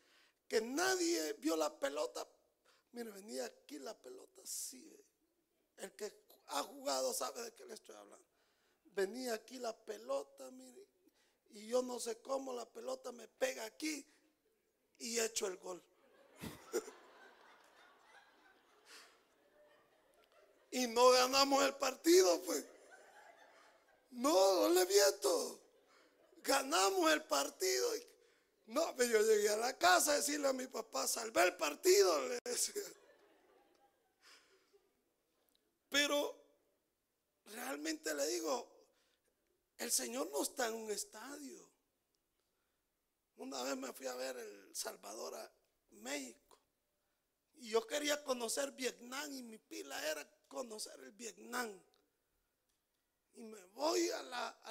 que 0.46 0.60
nadie 0.60 1.32
vio 1.34 1.56
la 1.56 1.78
pelota. 1.78 2.28
Mire, 2.92 3.10
venía 3.10 3.46
aquí 3.46 3.78
la 3.78 3.96
pelota 3.98 4.42
así. 4.42 4.95
El 5.78 5.92
que 5.94 6.12
ha 6.48 6.62
jugado 6.62 7.12
sabe 7.12 7.42
de 7.42 7.52
qué 7.54 7.64
le 7.64 7.74
estoy 7.74 7.94
hablando. 7.96 8.26
Venía 8.84 9.34
aquí 9.34 9.58
la 9.58 9.76
pelota, 9.76 10.50
mire, 10.52 10.86
y 11.50 11.66
yo 11.68 11.82
no 11.82 12.00
sé 12.00 12.18
cómo 12.18 12.52
la 12.52 12.64
pelota 12.66 13.12
me 13.12 13.28
pega 13.28 13.64
aquí 13.64 14.06
y 14.98 15.18
echo 15.18 15.46
el 15.46 15.58
gol. 15.58 15.82
y 20.70 20.86
no 20.86 21.10
ganamos 21.10 21.62
el 21.64 21.74
partido, 21.74 22.42
pues. 22.42 22.64
No, 24.12 24.62
no 24.62 24.68
le 24.70 24.86
viento. 24.86 25.60
Ganamos 26.42 27.12
el 27.12 27.22
partido. 27.24 27.90
No, 28.66 28.94
pero 28.96 29.20
yo 29.20 29.26
llegué 29.26 29.50
a 29.50 29.56
la 29.56 29.76
casa 29.76 30.12
a 30.12 30.16
decirle 30.16 30.48
a 30.48 30.52
mi 30.52 30.66
papá, 30.66 31.06
salvé 31.06 31.44
el 31.44 31.56
partido, 31.56 32.28
le 32.28 32.38
decía. 32.44 32.82
Pero 35.88 36.36
realmente 37.46 38.14
le 38.14 38.26
digo, 38.26 38.76
el 39.78 39.90
Señor 39.90 40.30
no 40.30 40.42
está 40.42 40.68
en 40.68 40.74
un 40.74 40.90
estadio. 40.90 41.70
Una 43.36 43.62
vez 43.62 43.76
me 43.76 43.92
fui 43.92 44.06
a 44.06 44.14
ver 44.14 44.36
El 44.36 44.74
Salvador 44.74 45.34
a 45.34 45.52
México. 45.90 46.58
Y 47.56 47.70
yo 47.70 47.86
quería 47.86 48.22
conocer 48.24 48.72
Vietnam 48.72 49.32
y 49.32 49.42
mi 49.42 49.58
pila 49.58 50.02
era 50.10 50.28
conocer 50.48 50.98
el 51.00 51.12
Vietnam. 51.12 51.80
Y 53.34 53.42
me 53.42 53.62
voy 53.66 54.08
a, 54.10 54.22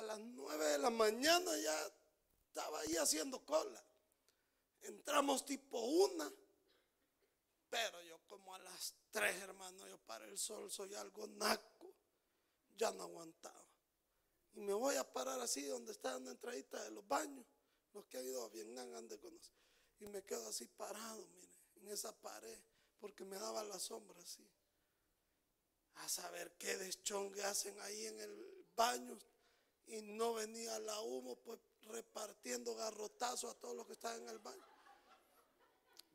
las 0.01 0.19
9 0.19 0.65
de 0.65 0.77
la 0.79 0.89
mañana, 0.89 1.55
ya 1.57 1.93
estaba 2.47 2.79
ahí 2.79 2.95
haciendo 2.97 3.43
cola. 3.45 3.83
Entramos 4.81 5.45
tipo 5.45 5.79
una, 5.79 6.31
pero 7.69 8.01
yo 8.03 8.14
como 8.35 8.53
a 8.53 8.59
las 8.59 8.93
3, 9.11 9.43
hermano, 9.43 9.87
yo 9.87 9.97
para 9.99 10.25
el 10.25 10.37
sol 10.37 10.69
soy 10.69 10.93
algo 10.95 11.25
naco, 11.25 11.95
ya 12.75 12.91
no 12.91 13.03
aguantaba. 13.03 13.65
Y 14.55 14.59
me 14.59 14.73
voy 14.73 14.97
a 14.97 15.09
parar 15.09 15.39
así 15.39 15.65
donde 15.65 15.93
está 15.93 16.19
la 16.19 16.31
entradita 16.31 16.83
de 16.83 16.91
los 16.91 17.07
baños. 17.07 17.45
Los 17.93 18.05
que 18.07 18.17
han 18.17 18.27
ido 18.27 18.43
a 18.43 18.49
Vietnam 18.49 18.93
han 18.93 19.07
de 19.07 19.17
conocer. 19.19 19.55
Y 19.99 20.07
me 20.07 20.21
quedo 20.25 20.45
así 20.49 20.65
parado, 20.67 21.25
mire, 21.27 21.55
en 21.75 21.87
esa 21.87 22.11
pared, 22.11 22.59
porque 22.99 23.23
me 23.23 23.37
daba 23.37 23.63
la 23.63 23.79
sombra 23.79 24.21
así. 24.21 24.45
A 25.93 26.09
saber 26.09 26.57
qué 26.57 26.75
deschongue 26.75 27.41
hacen 27.41 27.79
ahí 27.79 28.05
en 28.07 28.19
el 28.19 28.67
baños 28.75 29.25
y 29.85 30.01
no 30.01 30.33
venía 30.33 30.77
la 30.79 30.99
humo, 30.99 31.37
pues 31.37 31.57
repartiendo 31.83 32.75
garrotazos 32.75 33.55
a 33.55 33.59
todos 33.59 33.77
los 33.77 33.87
que 33.87 33.93
estaban 33.93 34.23
en 34.23 34.29
el 34.29 34.39
baño. 34.39 34.74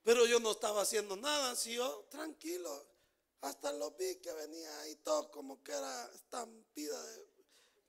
Pero 0.03 0.27
yo 0.27 0.41
no 0.41 0.53
estaba 0.53 0.83
haciendo 0.83 1.17
nada, 1.17 1.55
si 1.57 1.75
yo 1.75 2.07
tranquilo, 2.11 2.87
hasta 3.43 3.73
lo 3.73 3.91
vi 3.93 4.17
que 4.17 4.33
venía 4.33 4.81
ahí 4.81 4.97
todo 4.97 5.31
como 5.31 5.63
que 5.63 5.73
era 5.73 6.11
estampida, 6.15 6.99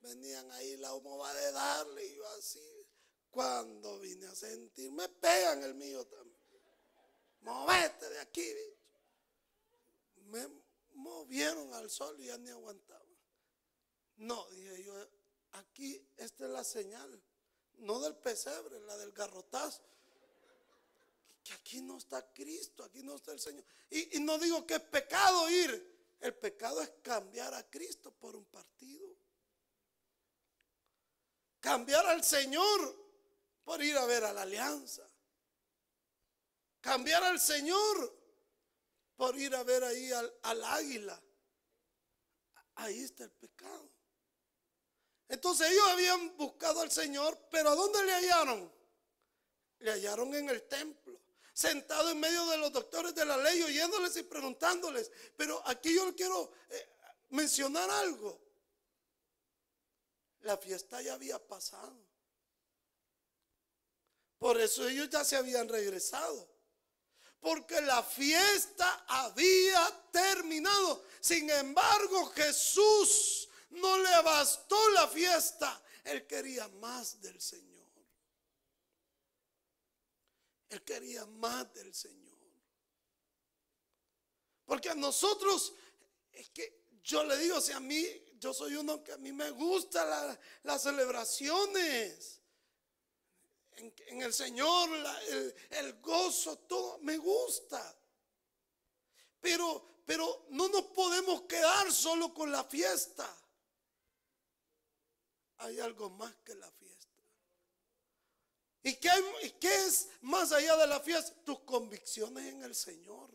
venían 0.00 0.50
ahí, 0.52 0.76
la 0.76 0.94
humo 0.94 1.18
va 1.18 1.32
de 1.32 1.52
darle 1.52 2.06
y 2.06 2.16
yo 2.16 2.28
así. 2.38 2.86
Cuando 3.30 3.98
vine 3.98 4.26
a 4.26 4.34
sentir, 4.34 4.92
me 4.92 5.08
pegan 5.08 5.62
el 5.62 5.74
mío 5.74 6.06
también. 6.06 6.42
Movete 7.40 8.08
de 8.10 8.20
aquí, 8.20 8.46
Me 10.26 10.46
movieron 10.94 11.72
al 11.74 11.90
sol 11.90 12.20
y 12.20 12.26
ya 12.26 12.38
ni 12.38 12.50
aguantaba. 12.50 13.04
No, 14.16 14.48
dije 14.50 14.84
yo, 14.84 14.94
aquí 15.52 16.06
esta 16.16 16.44
es 16.44 16.50
la 16.50 16.62
señal, 16.62 17.22
no 17.78 18.00
del 18.00 18.16
pesebre, 18.16 18.80
la 18.80 18.96
del 18.98 19.12
garrotazo. 19.12 19.82
Que 21.42 21.52
aquí 21.52 21.82
no 21.82 21.98
está 21.98 22.32
Cristo, 22.32 22.84
aquí 22.84 23.02
no 23.02 23.16
está 23.16 23.32
el 23.32 23.40
Señor. 23.40 23.64
Y, 23.90 24.20
no 24.20 24.38
digo 24.38 24.66
que 24.66 24.74
es 24.74 24.80
pecado 24.80 25.50
ir, 25.50 26.16
el 26.20 26.34
pecado 26.34 26.80
es 26.82 26.90
cambiar 27.02 27.52
a 27.54 27.68
Cristo 27.68 28.12
por 28.12 28.36
un 28.36 28.44
partido. 28.44 29.08
Cambiar 31.60 32.06
al 32.06 32.22
Señor 32.24 32.96
por 33.64 33.82
ir 33.82 33.96
a 33.96 34.04
ver 34.06 34.24
a 34.24 34.32
la 34.32 34.42
alianza. 34.42 35.08
Cambiar 36.80 37.22
al 37.24 37.40
Señor 37.40 38.18
por 39.16 39.36
ir 39.38 39.54
a 39.54 39.62
ver 39.62 39.84
ahí 39.84 40.10
al 40.12 40.64
águila. 40.64 41.20
Ahí 42.76 43.00
está 43.00 43.24
el 43.24 43.30
pecado. 43.30 43.90
Entonces 45.32 45.70
ellos 45.70 45.88
habían 45.88 46.36
buscado 46.36 46.82
al 46.82 46.90
Señor, 46.90 47.48
pero 47.50 47.70
¿a 47.70 47.74
dónde 47.74 48.04
le 48.04 48.12
hallaron? 48.12 48.70
Le 49.78 49.92
hallaron 49.92 50.34
en 50.34 50.50
el 50.50 50.68
templo, 50.68 51.01
sentado 51.62 52.10
en 52.10 52.18
medio 52.18 52.44
de 52.46 52.58
los 52.58 52.72
doctores 52.72 53.14
de 53.14 53.24
la 53.24 53.36
ley, 53.36 53.62
oyéndoles 53.62 54.16
y 54.16 54.24
preguntándoles. 54.24 55.10
Pero 55.36 55.62
aquí 55.66 55.94
yo 55.94 56.14
quiero 56.16 56.52
eh, 56.68 56.88
mencionar 57.30 57.88
algo. 57.88 58.40
La 60.40 60.56
fiesta 60.56 61.00
ya 61.00 61.14
había 61.14 61.38
pasado. 61.38 61.96
Por 64.38 64.60
eso 64.60 64.88
ellos 64.88 65.08
ya 65.08 65.24
se 65.24 65.36
habían 65.36 65.68
regresado. 65.68 66.50
Porque 67.38 67.80
la 67.80 68.02
fiesta 68.02 69.04
había 69.06 70.08
terminado. 70.10 71.04
Sin 71.20 71.48
embargo, 71.48 72.26
Jesús 72.30 73.48
no 73.70 73.98
le 73.98 74.22
bastó 74.22 74.90
la 74.90 75.06
fiesta. 75.06 75.80
Él 76.02 76.26
quería 76.26 76.66
más 76.68 77.20
del 77.20 77.40
Señor. 77.40 77.71
Él 80.72 80.82
quería 80.84 81.26
más 81.26 81.72
del 81.74 81.94
Señor. 81.94 82.32
Porque 84.64 84.88
a 84.88 84.94
nosotros, 84.94 85.74
es 86.32 86.48
que 86.48 86.86
yo 87.02 87.22
le 87.24 87.36
digo, 87.36 87.60
si 87.60 87.72
a 87.72 87.80
mí, 87.80 88.06
yo 88.38 88.54
soy 88.54 88.74
uno 88.76 89.04
que 89.04 89.12
a 89.12 89.18
mí 89.18 89.32
me 89.32 89.50
gusta 89.50 90.38
las 90.62 90.82
celebraciones. 90.82 92.40
En, 93.72 94.22
el 94.22 94.32
Señor, 94.32 94.88
el, 95.70 96.00
gozo, 96.00 96.56
todo 96.60 96.98
me 97.00 97.18
gusta. 97.18 97.98
Pero, 99.40 100.02
pero 100.06 100.46
no 100.50 100.68
nos 100.68 100.84
podemos 100.86 101.42
quedar 101.42 101.92
solo 101.92 102.32
con 102.32 102.50
la 102.50 102.64
fiesta. 102.64 103.28
Hay 105.58 105.80
algo 105.80 106.08
más 106.08 106.34
que 106.36 106.54
la 106.54 106.70
fiesta. 106.70 106.81
¿Y 108.84 108.94
qué, 108.94 109.10
es 109.60 110.08
más 110.22 110.52
allá 110.52 110.76
de 110.76 110.86
la 110.88 111.00
fiesta? 111.00 111.32
Tus 111.44 111.60
convicciones 111.60 112.52
en 112.52 112.62
el 112.64 112.74
Señor. 112.74 113.30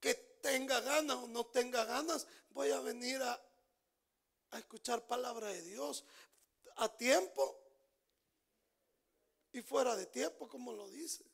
Que 0.00 0.14
tenga 0.42 0.80
ganas 0.80 1.16
o 1.16 1.28
no 1.28 1.46
tenga 1.46 1.84
ganas, 1.84 2.26
voy 2.50 2.70
a 2.70 2.80
venir 2.80 3.22
a, 3.22 3.40
a 4.50 4.58
escuchar 4.58 5.06
palabra 5.06 5.48
de 5.48 5.62
Dios 5.62 6.04
a 6.76 6.88
tiempo 6.88 7.60
y 9.52 9.60
fuera 9.62 9.94
de 9.94 10.06
tiempo, 10.06 10.48
como 10.48 10.72
lo 10.72 10.88
dice. 10.88 11.24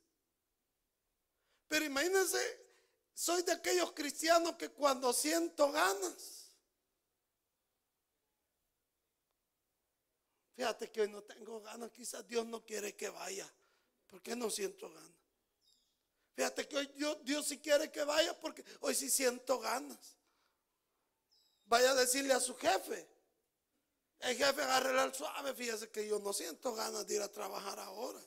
Pero 1.68 1.84
imagínense, 1.84 2.66
soy 3.14 3.42
de 3.42 3.52
aquellos 3.52 3.92
cristianos 3.92 4.56
que 4.56 4.70
cuando 4.70 5.12
siento 5.12 5.70
ganas, 5.70 6.45
Fíjate 10.56 10.90
que 10.90 11.02
hoy 11.02 11.10
no 11.10 11.22
tengo 11.22 11.60
ganas, 11.60 11.90
quizás 11.90 12.26
Dios 12.26 12.46
no 12.46 12.64
quiere 12.64 12.96
que 12.96 13.10
vaya, 13.10 13.46
porque 14.06 14.34
no 14.34 14.48
siento 14.50 14.90
ganas. 14.90 15.12
Fíjate 16.34 16.66
que 16.66 16.78
hoy 16.78 16.86
Dios, 16.94 17.18
Dios 17.22 17.46
sí 17.46 17.58
quiere 17.58 17.90
que 17.90 18.02
vaya 18.04 18.38
porque 18.40 18.64
hoy 18.80 18.94
sí 18.94 19.10
siento 19.10 19.58
ganas. 19.58 20.16
Vaya 21.66 21.90
a 21.90 21.94
decirle 21.94 22.32
a 22.32 22.40
su 22.40 22.56
jefe. 22.56 23.06
El 24.20 24.36
jefe 24.36 24.62
agarre 24.62 25.02
el 25.02 25.14
suave, 25.14 25.54
fíjese 25.54 25.90
que 25.90 26.06
yo 26.08 26.18
no 26.20 26.32
siento 26.32 26.74
ganas 26.74 27.06
de 27.06 27.16
ir 27.16 27.22
a 27.22 27.30
trabajar 27.30 27.78
ahora. 27.78 28.20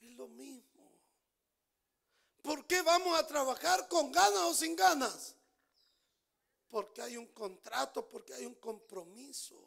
Es 0.00 0.10
lo 0.10 0.26
mismo. 0.26 0.90
¿Por 2.42 2.66
qué 2.66 2.82
vamos 2.82 3.16
a 3.16 3.26
trabajar 3.26 3.86
con 3.86 4.10
ganas 4.10 4.40
o 4.40 4.54
sin 4.54 4.74
ganas? 4.74 5.36
Porque 6.70 7.02
hay 7.02 7.16
un 7.16 7.26
contrato, 7.26 8.08
porque 8.08 8.32
hay 8.32 8.46
un 8.46 8.54
compromiso. 8.54 9.60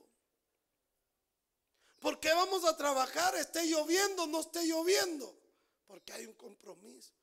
¿Por 2.00 2.20
qué 2.20 2.34
vamos 2.34 2.64
a 2.66 2.76
trabajar? 2.76 3.36
Esté 3.36 3.66
lloviendo, 3.68 4.26
no 4.28 4.40
esté 4.40 4.66
lloviendo. 4.66 5.38
Porque 5.86 6.14
hay 6.14 6.26
un 6.26 6.34
compromiso. 6.34 7.14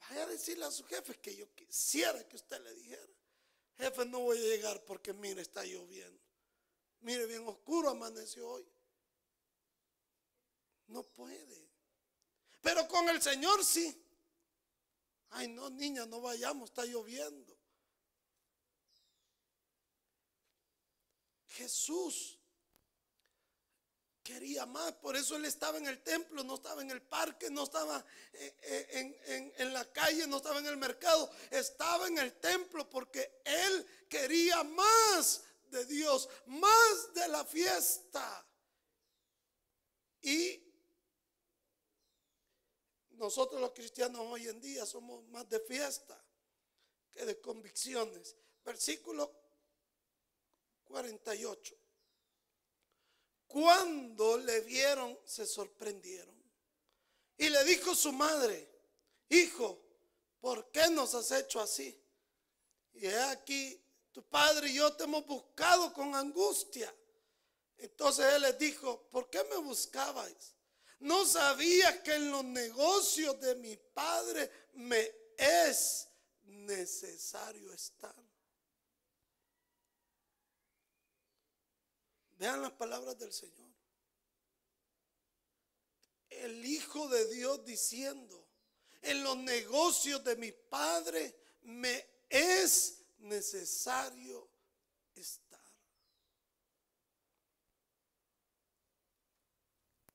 Vaya 0.00 0.22
a 0.22 0.26
decirle 0.26 0.64
a 0.64 0.70
su 0.70 0.84
jefe 0.84 1.18
que 1.20 1.34
yo 1.34 1.52
quisiera 1.54 2.26
que 2.28 2.36
usted 2.36 2.60
le 2.62 2.74
dijera. 2.74 3.12
Jefe, 3.76 4.04
no 4.06 4.20
voy 4.20 4.38
a 4.38 4.40
llegar 4.40 4.84
porque 4.84 5.12
mire, 5.12 5.42
está 5.42 5.64
lloviendo. 5.64 6.22
Mire, 7.00 7.26
bien 7.26 7.46
oscuro 7.46 7.90
amaneció 7.90 8.48
hoy. 8.48 8.66
No 10.86 11.02
puede. 11.02 11.68
Pero 12.60 12.86
con 12.86 13.08
el 13.08 13.20
Señor 13.20 13.64
sí. 13.64 14.00
Ay, 15.30 15.48
no, 15.48 15.70
niña, 15.70 16.06
no 16.06 16.20
vayamos, 16.20 16.70
está 16.70 16.84
lloviendo. 16.84 17.56
Jesús 21.54 22.38
quería 24.22 24.64
más, 24.64 24.92
por 24.94 25.16
eso 25.16 25.36
él 25.36 25.44
estaba 25.44 25.78
en 25.78 25.86
el 25.86 26.02
templo, 26.02 26.42
no 26.42 26.54
estaba 26.54 26.80
en 26.80 26.90
el 26.90 27.02
parque, 27.02 27.50
no 27.50 27.64
estaba 27.64 28.04
eh, 28.32 28.56
eh, 28.62 29.52
en, 29.58 29.72
la 29.72 29.84
calle, 29.92 30.26
no 30.26 30.38
estaba 30.38 30.58
en 30.60 30.66
el 30.66 30.78
mercado, 30.78 31.30
estaba 31.50 32.08
en 32.08 32.18
el 32.18 32.32
templo 32.40 32.88
porque 32.88 33.42
él 33.44 33.86
quería 34.08 34.64
más 34.64 35.42
de 35.70 35.84
Dios, 35.84 36.28
más 36.46 37.12
de 37.14 37.28
la 37.28 37.44
fiesta. 37.44 38.46
Y 40.22 40.60
nosotros 43.10 43.60
los 43.60 43.72
cristianos 43.72 44.22
hoy 44.22 44.48
en 44.48 44.60
día 44.60 44.86
somos 44.86 45.22
más 45.28 45.48
de 45.50 45.60
fiesta 45.60 46.18
que 47.12 47.26
de 47.26 47.38
convicciones. 47.40 48.34
Versículo 48.64 49.43
48. 50.94 51.76
Cuando 53.48 54.38
le 54.38 54.60
vieron, 54.60 55.18
se 55.24 55.44
sorprendieron. 55.44 56.34
Y 57.36 57.48
le 57.48 57.64
dijo 57.64 57.96
su 57.96 58.12
madre, 58.12 58.70
hijo, 59.28 59.80
¿por 60.40 60.70
qué 60.70 60.88
nos 60.90 61.14
has 61.16 61.32
hecho 61.32 61.60
así? 61.60 62.00
Y 62.92 63.06
aquí, 63.06 63.80
tu 64.12 64.22
padre 64.22 64.68
y 64.68 64.74
yo 64.74 64.92
te 64.94 65.02
hemos 65.02 65.26
buscado 65.26 65.92
con 65.92 66.14
angustia. 66.14 66.94
Entonces 67.76 68.32
él 68.32 68.42
les 68.42 68.56
dijo, 68.56 69.08
¿por 69.10 69.28
qué 69.28 69.42
me 69.50 69.56
buscabais? 69.56 70.54
No 71.00 71.26
sabía 71.26 72.04
que 72.04 72.14
en 72.14 72.30
los 72.30 72.44
negocios 72.44 73.40
de 73.40 73.56
mi 73.56 73.76
padre 73.76 74.48
me 74.74 75.10
es 75.36 76.06
necesario 76.44 77.72
estar. 77.72 78.23
Vean 82.36 82.62
las 82.62 82.72
palabras 82.72 83.18
del 83.18 83.32
Señor. 83.32 83.72
El 86.28 86.64
Hijo 86.64 87.08
de 87.08 87.28
Dios 87.32 87.64
diciendo, 87.64 88.48
en 89.02 89.22
los 89.22 89.36
negocios 89.36 90.24
de 90.24 90.36
mi 90.36 90.50
Padre 90.50 91.36
me 91.62 92.14
es 92.28 93.04
necesario 93.18 94.50
estar. 95.14 95.60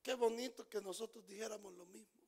Qué 0.02 0.14
bonito 0.14 0.68
que 0.68 0.80
nosotros 0.80 1.26
dijéramos 1.26 1.72
lo 1.74 1.86
mismo. 1.86 2.20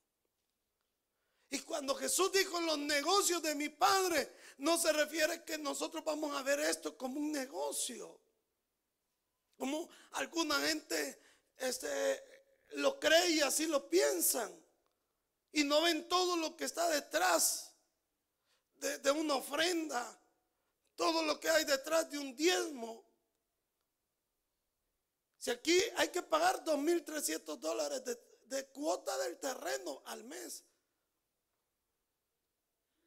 Y 1.51 1.59
cuando 1.61 1.95
Jesús 1.95 2.33
dijo 2.33 2.61
los 2.63 2.79
negocios 2.79 3.43
de 3.43 3.55
mi 3.55 3.69
Padre, 3.69 4.33
no 4.59 4.79
se 4.79 4.91
refiere 4.93 5.45
que 5.45 5.59
nosotros 5.59 6.03
vamos 6.03 6.35
a 6.35 6.43
ver 6.43 6.61
esto 6.61 6.97
como 6.97 7.21
un 7.21 7.31
negocio. 7.31 8.22
Como 9.63 9.89
alguna 10.15 10.59
gente 10.63 11.23
este, 11.59 12.21
lo 12.71 12.99
cree 12.99 13.29
y 13.29 13.41
así 13.43 13.67
lo 13.67 13.89
piensan. 13.89 14.53
Y 15.53 15.63
no 15.63 15.83
ven 15.83 16.09
todo 16.09 16.37
lo 16.37 16.57
que 16.57 16.65
está 16.65 16.89
detrás 16.89 17.73
de, 18.75 19.11
una 19.13 19.37
ofrenda. 19.37 20.21
Todo 20.97 21.23
lo 21.23 21.39
que 21.39 21.49
hay 21.49 21.65
detrás 21.65 22.11
de 22.11 22.19
un 22.19 22.35
diezmo. 22.35 23.09
Si 25.39 25.53
aquí 25.53 25.81
hay 25.95 26.09
que 26.09 26.25
pagar 26.25 26.65
2.300 26.65 27.57
dólares 27.59 28.05
de, 28.05 28.21
de 28.47 28.67
cuota 28.67 29.17
del 29.19 29.39
terreno 29.39 30.03
al 30.07 30.25
mes. 30.25 30.65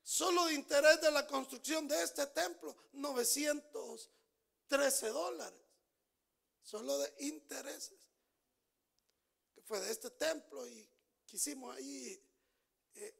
Solo 0.03 0.45
de 0.45 0.53
interés 0.53 1.01
de 1.01 1.11
la 1.11 1.27
construcción 1.27 1.85
de 1.85 2.01
este 2.01 2.27
templo, 2.27 2.77
913 2.93 5.09
dólares 5.09 5.64
solo 6.65 6.97
de 6.97 7.13
intereses, 7.19 7.99
que 9.53 9.61
fue 9.61 9.79
de 9.79 9.91
este 9.91 10.09
templo 10.09 10.67
y 10.67 10.89
que 11.27 11.37
hicimos 11.37 11.75
ahí 11.75 12.19
eh, 12.95 13.15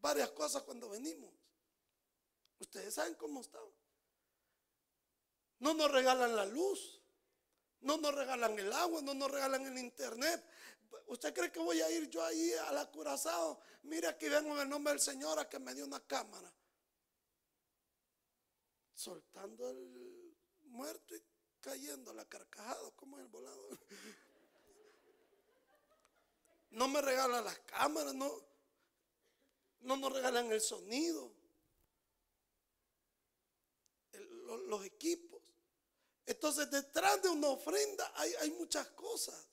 varias 0.00 0.30
cosas 0.32 0.64
cuando 0.64 0.90
venimos. 0.90 1.32
Ustedes 2.58 2.94
saben 2.94 3.14
cómo 3.14 3.40
estaba. 3.40 3.70
No 5.60 5.72
nos 5.72 5.90
regalan 5.90 6.34
la 6.34 6.46
luz, 6.46 7.00
no 7.80 7.96
nos 7.96 8.12
regalan 8.12 8.58
el 8.58 8.72
agua, 8.72 9.02
no 9.02 9.14
nos 9.14 9.30
regalan 9.30 9.64
el 9.66 9.78
internet. 9.78 10.44
¿Usted 11.06 11.32
cree 11.32 11.52
que 11.52 11.60
voy 11.60 11.80
a 11.80 11.90
ir 11.90 12.10
yo 12.10 12.24
ahí 12.24 12.52
a 12.54 12.72
la 12.72 12.90
Curazao? 12.90 13.60
Mira 13.84 14.10
aquí 14.10 14.28
vengo 14.28 14.54
en 14.56 14.62
el 14.62 14.68
nombre 14.68 14.92
del 14.92 15.00
Señor 15.00 15.38
a 15.38 15.48
que 15.48 15.60
me 15.60 15.74
dio 15.74 15.84
una 15.84 16.04
cámara. 16.04 16.52
Soltando 18.94 19.70
el 19.70 20.36
muerto 20.62 21.14
y 21.14 21.22
cayendo 21.60 22.12
la 22.12 22.24
carcajada, 22.24 22.90
como 22.96 23.18
el 23.18 23.26
volado. 23.28 23.78
No 26.70 26.88
me 26.88 27.00
regalan 27.00 27.44
las 27.44 27.58
cámaras, 27.60 28.14
no, 28.14 28.30
no 29.80 29.96
nos 29.96 30.12
regalan 30.12 30.52
el 30.52 30.60
sonido, 30.60 31.32
los, 34.66 34.84
equipos. 34.84 35.42
Entonces, 36.26 36.70
detrás 36.70 37.22
de 37.22 37.28
una 37.30 37.48
ofrenda 37.48 38.12
hay, 38.16 38.32
hay 38.40 38.50
muchas 38.52 38.86
cosas. 38.88 39.46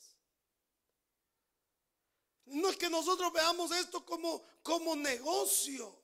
No 2.45 2.69
es 2.69 2.77
que 2.77 2.89
nosotros 2.89 3.33
veamos 3.33 3.71
esto 3.71 4.05
como, 4.05 4.43
como 4.61 4.95
negocio. 4.95 5.95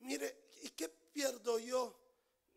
Mire, 0.00 0.50
¿y 0.62 0.70
qué 0.70 0.88
pierdo 0.88 1.58
yo? 1.58 1.98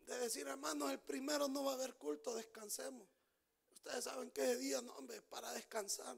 De 0.06 0.18
decir, 0.18 0.46
hermanos, 0.46 0.90
el 0.90 1.00
primero 1.00 1.48
no 1.48 1.64
va 1.64 1.72
a 1.72 1.74
haber 1.74 1.94
culto, 1.94 2.34
descansemos. 2.34 3.06
Ustedes 3.72 4.04
saben 4.04 4.30
que 4.30 4.56
día, 4.56 4.80
no, 4.80 4.92
hombre, 4.94 5.20
para 5.22 5.52
descansar. 5.52 6.16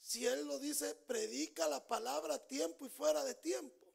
si 0.00 0.26
Él 0.26 0.46
lo 0.46 0.58
dice, 0.58 0.94
predica 0.94 1.68
la 1.68 1.86
palabra 1.86 2.34
a 2.34 2.46
tiempo 2.46 2.86
y 2.86 2.88
fuera 2.88 3.24
de 3.24 3.34
tiempo. 3.34 3.86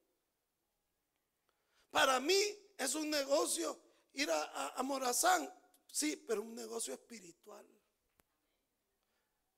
Para 1.89 2.19
mí 2.19 2.39
es 2.77 2.95
un 2.95 3.09
negocio 3.09 3.79
ir 4.13 4.29
a, 4.31 4.81
Morazán, 4.83 5.51
sí, 5.91 6.15
pero 6.15 6.41
un 6.41 6.55
negocio 6.55 6.93
espiritual. 6.93 7.65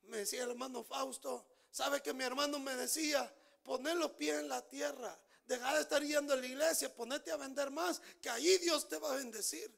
Me 0.04 0.18
decía 0.18 0.44
el 0.44 0.52
hermano 0.52 0.84
Fausto, 0.84 1.46
¿sabe 1.72 2.02
que 2.02 2.14
mi 2.14 2.24
hermano 2.24 2.60
me 2.60 2.76
decía? 2.76 3.34
Poner 3.64 3.98
los 3.98 4.12
pies 4.12 4.40
en 4.40 4.50
la 4.50 4.68
tierra, 4.68 5.20
dejar 5.50 5.76
de 5.76 5.82
estar 5.82 6.04
yendo 6.04 6.34
a 6.34 6.38
la 6.38 6.46
iglesia, 6.46 6.96
ponerte 6.96 7.32
a 7.32 7.36
vender 7.36 7.72
más, 7.72 8.00
que 8.22 8.30
allí 8.30 8.60
Dios 8.60 8.88
te 8.88 9.00
va 9.00 9.12
a 9.12 9.16
bendecir. 9.16 9.76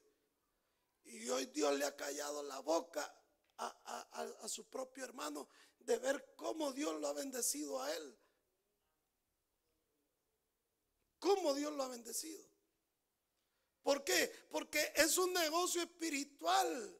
Y 1.06 1.30
hoy 1.30 1.46
Dios 1.48 1.74
le 1.80 1.86
ha 1.86 1.96
callado 1.96 2.44
la 2.44 2.60
boca 2.60 3.12
a, 3.58 4.48
su 4.48 4.68
propio 4.68 5.06
hermano 5.06 5.48
de 5.80 5.98
ver 5.98 6.34
cómo 6.36 6.74
Dios 6.74 7.00
lo 7.00 7.08
ha 7.08 7.14
bendecido 7.14 7.82
a 7.82 7.96
él. 7.96 8.20
Cómo 11.20 11.54
Dios 11.54 11.72
lo 11.74 11.84
ha 11.84 11.88
bendecido. 11.88 12.46
¿Por 13.82 14.04
qué? 14.04 14.30
Porque 14.50 14.92
es 14.96 15.18
un 15.18 15.32
negocio 15.32 15.82
espiritual. 15.82 17.00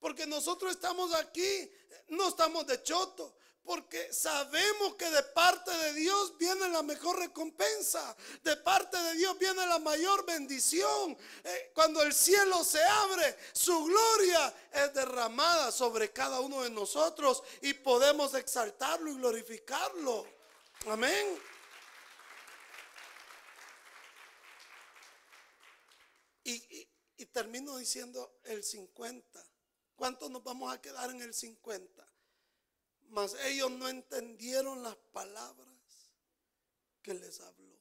Porque 0.00 0.26
nosotros 0.26 0.72
estamos 0.72 1.14
aquí, 1.14 1.70
no 2.08 2.28
estamos 2.28 2.66
de 2.66 2.82
choto, 2.82 3.36
porque 3.68 4.10
sabemos 4.14 4.94
que 4.94 5.10
de 5.10 5.22
parte 5.24 5.70
de 5.70 5.92
Dios 5.92 6.38
viene 6.38 6.70
la 6.70 6.82
mejor 6.82 7.18
recompensa. 7.18 8.16
De 8.42 8.56
parte 8.56 8.96
de 8.96 9.12
Dios 9.12 9.38
viene 9.38 9.66
la 9.66 9.78
mayor 9.78 10.24
bendición. 10.24 11.14
Eh, 11.44 11.70
cuando 11.74 12.02
el 12.02 12.14
cielo 12.14 12.64
se 12.64 12.82
abre, 12.82 13.36
su 13.52 13.84
gloria 13.84 14.54
es 14.72 14.94
derramada 14.94 15.70
sobre 15.70 16.10
cada 16.14 16.40
uno 16.40 16.62
de 16.62 16.70
nosotros 16.70 17.42
y 17.60 17.74
podemos 17.74 18.32
exaltarlo 18.32 19.10
y 19.10 19.16
glorificarlo. 19.16 20.26
Amén. 20.86 21.38
Y, 26.44 26.88
y 27.18 27.26
termino 27.26 27.76
diciendo 27.76 28.40
el 28.44 28.64
50. 28.64 29.44
¿Cuántos 29.94 30.30
nos 30.30 30.42
vamos 30.42 30.72
a 30.72 30.80
quedar 30.80 31.10
en 31.10 31.20
el 31.20 31.34
50? 31.34 32.07
Mas 33.08 33.34
ellos 33.44 33.70
no 33.70 33.88
entendieron 33.88 34.82
las 34.82 34.96
palabras 34.96 35.68
que 37.02 37.14
les 37.14 37.40
habló. 37.40 37.78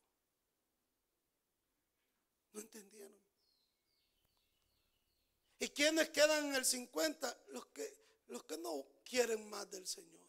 No 2.53 2.61
entendieron. 2.61 3.17
¿Y 5.59 5.69
quiénes 5.69 6.09
quedan 6.09 6.45
en 6.45 6.55
el 6.55 6.65
50? 6.65 7.45
Los 7.47 7.65
que, 7.67 7.93
los 8.28 8.43
que 8.43 8.57
no 8.57 8.86
quieren 9.03 9.49
más 9.49 9.69
del 9.69 9.88
Señor. 9.88 10.21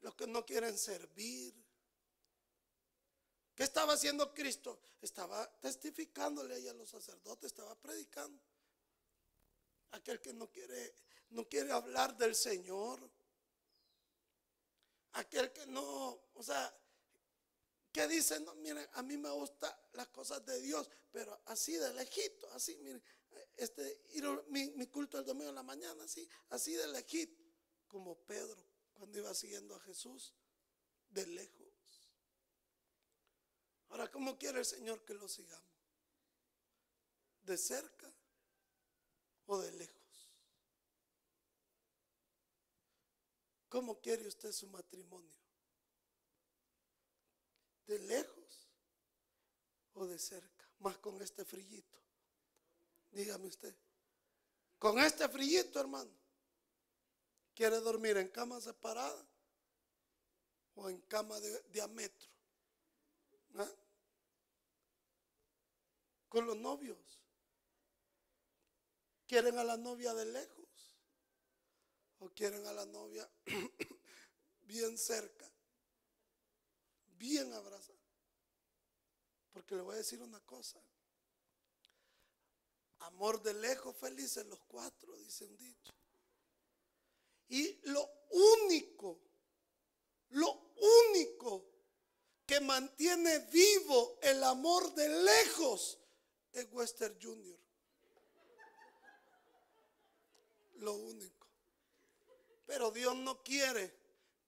Los 0.00 0.14
que 0.14 0.26
no 0.26 0.44
quieren 0.44 0.76
servir. 0.76 1.54
¿Qué 3.54 3.64
estaba 3.64 3.94
haciendo 3.94 4.32
Cristo? 4.34 4.80
Estaba 5.00 5.48
testificándole 5.60 6.68
a 6.68 6.74
los 6.74 6.90
sacerdotes, 6.90 7.46
estaba 7.50 7.74
predicando. 7.76 8.40
Aquel 9.92 10.20
que 10.20 10.32
no 10.32 10.50
quiere 10.50 10.94
no 11.30 11.48
quiere 11.48 11.72
hablar 11.72 12.16
del 12.16 12.34
Señor. 12.34 13.10
Aquel 15.12 15.52
que 15.52 15.66
no, 15.66 16.20
o 16.34 16.42
sea, 16.42 16.74
que 17.92 18.06
dice, 18.06 18.38
no, 18.40 18.54
miren, 18.56 18.86
a 18.92 19.02
mí 19.02 19.16
me 19.16 19.30
gustan 19.30 19.74
las 19.92 20.08
cosas 20.08 20.44
de 20.44 20.60
Dios, 20.60 20.88
pero 21.10 21.40
así 21.46 21.74
de 21.74 21.92
lejito, 21.94 22.50
así, 22.52 22.76
miren, 22.78 23.02
este, 23.56 24.02
mi, 24.48 24.70
mi, 24.70 24.86
culto 24.86 25.18
el 25.18 25.24
domingo 25.24 25.48
en 25.48 25.54
la 25.54 25.62
mañana, 25.62 26.04
así, 26.04 26.28
así 26.50 26.74
de 26.74 26.86
lejito, 26.88 27.42
como 27.88 28.16
Pedro 28.24 28.68
cuando 28.98 29.18
iba 29.18 29.32
siguiendo 29.32 29.76
a 29.76 29.80
Jesús, 29.80 30.34
de 31.08 31.26
lejos. 31.26 31.68
Ahora, 33.88 34.10
¿cómo 34.10 34.36
quiere 34.36 34.58
el 34.58 34.64
Señor 34.64 35.04
que 35.04 35.14
lo 35.14 35.28
sigamos? 35.28 35.64
¿De 37.42 37.56
cerca 37.56 38.12
o 39.46 39.58
de 39.58 39.72
lejos? 39.72 39.97
¿Cómo 43.68 44.00
quiere 44.00 44.26
usted 44.26 44.52
su 44.52 44.66
matrimonio? 44.68 45.36
¿De 47.86 47.98
lejos 47.98 48.68
o 49.94 50.06
de 50.06 50.18
cerca? 50.18 50.68
Más 50.78 50.96
con 50.98 51.20
este 51.20 51.44
frillito. 51.44 51.98
Dígame 53.10 53.48
usted. 53.48 53.74
Con 54.78 54.98
este 54.98 55.28
frillito, 55.28 55.80
hermano. 55.80 56.10
¿Quiere 57.54 57.80
dormir 57.80 58.16
en 58.16 58.28
cama 58.28 58.60
separada 58.60 59.26
o 60.76 60.88
en 60.88 61.00
cama 61.02 61.40
de 61.40 61.62
diámetro? 61.70 62.28
¿Ah? 63.54 63.72
Con 66.28 66.46
los 66.46 66.56
novios. 66.56 67.18
¿Quieren 69.26 69.58
a 69.58 69.64
la 69.64 69.76
novia 69.76 70.14
de 70.14 70.26
lejos? 70.26 70.57
O 72.20 72.28
quieren 72.30 72.66
a 72.66 72.72
la 72.72 72.86
novia 72.86 73.28
bien 74.66 74.98
cerca, 74.98 75.50
bien 77.16 77.52
abrazada. 77.52 77.98
Porque 79.52 79.74
le 79.74 79.82
voy 79.82 79.94
a 79.94 79.98
decir 79.98 80.20
una 80.22 80.40
cosa. 80.40 80.80
Amor 83.00 83.42
de 83.42 83.54
lejos, 83.54 83.96
felices 83.96 84.44
los 84.46 84.60
cuatro, 84.64 85.16
dice 85.16 85.44
un 85.44 85.56
dicho. 85.56 85.94
Y 87.48 87.80
lo 87.88 88.08
único, 88.30 89.20
lo 90.30 90.74
único 91.10 91.64
que 92.44 92.60
mantiene 92.60 93.38
vivo 93.50 94.18
el 94.22 94.42
amor 94.42 94.94
de 94.94 95.08
lejos 95.08 95.98
es 96.52 96.66
Western 96.72 97.18
Junior. 97.20 97.58
Lo 100.76 100.94
único. 100.94 101.37
Pero 102.68 102.90
Dios 102.90 103.16
no 103.16 103.42
quiere 103.42 103.96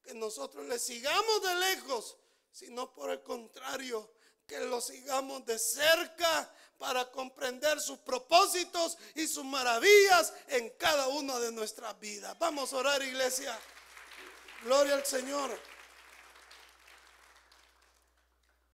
que 0.03 0.13
nosotros 0.13 0.67
le 0.67 0.77
sigamos 0.77 1.41
de 1.41 1.55
lejos, 1.55 2.17
sino 2.51 2.93
por 2.93 3.09
el 3.09 3.23
contrario, 3.23 4.13
que 4.45 4.59
lo 4.59 4.79
sigamos 4.79 5.43
de 5.43 5.57
cerca 5.57 6.53
para 6.77 7.09
comprender 7.09 7.79
sus 7.81 7.97
propósitos 7.97 8.95
y 9.15 9.27
sus 9.27 9.43
maravillas 9.43 10.33
en 10.49 10.69
cada 10.77 11.07
una 11.07 11.39
de 11.39 11.51
nuestras 11.51 11.99
vidas. 11.99 12.37
Vamos 12.37 12.71
a 12.73 12.77
orar, 12.77 13.01
iglesia. 13.01 13.59
Gloria 14.65 14.93
al 14.93 15.05
Señor. 15.05 15.59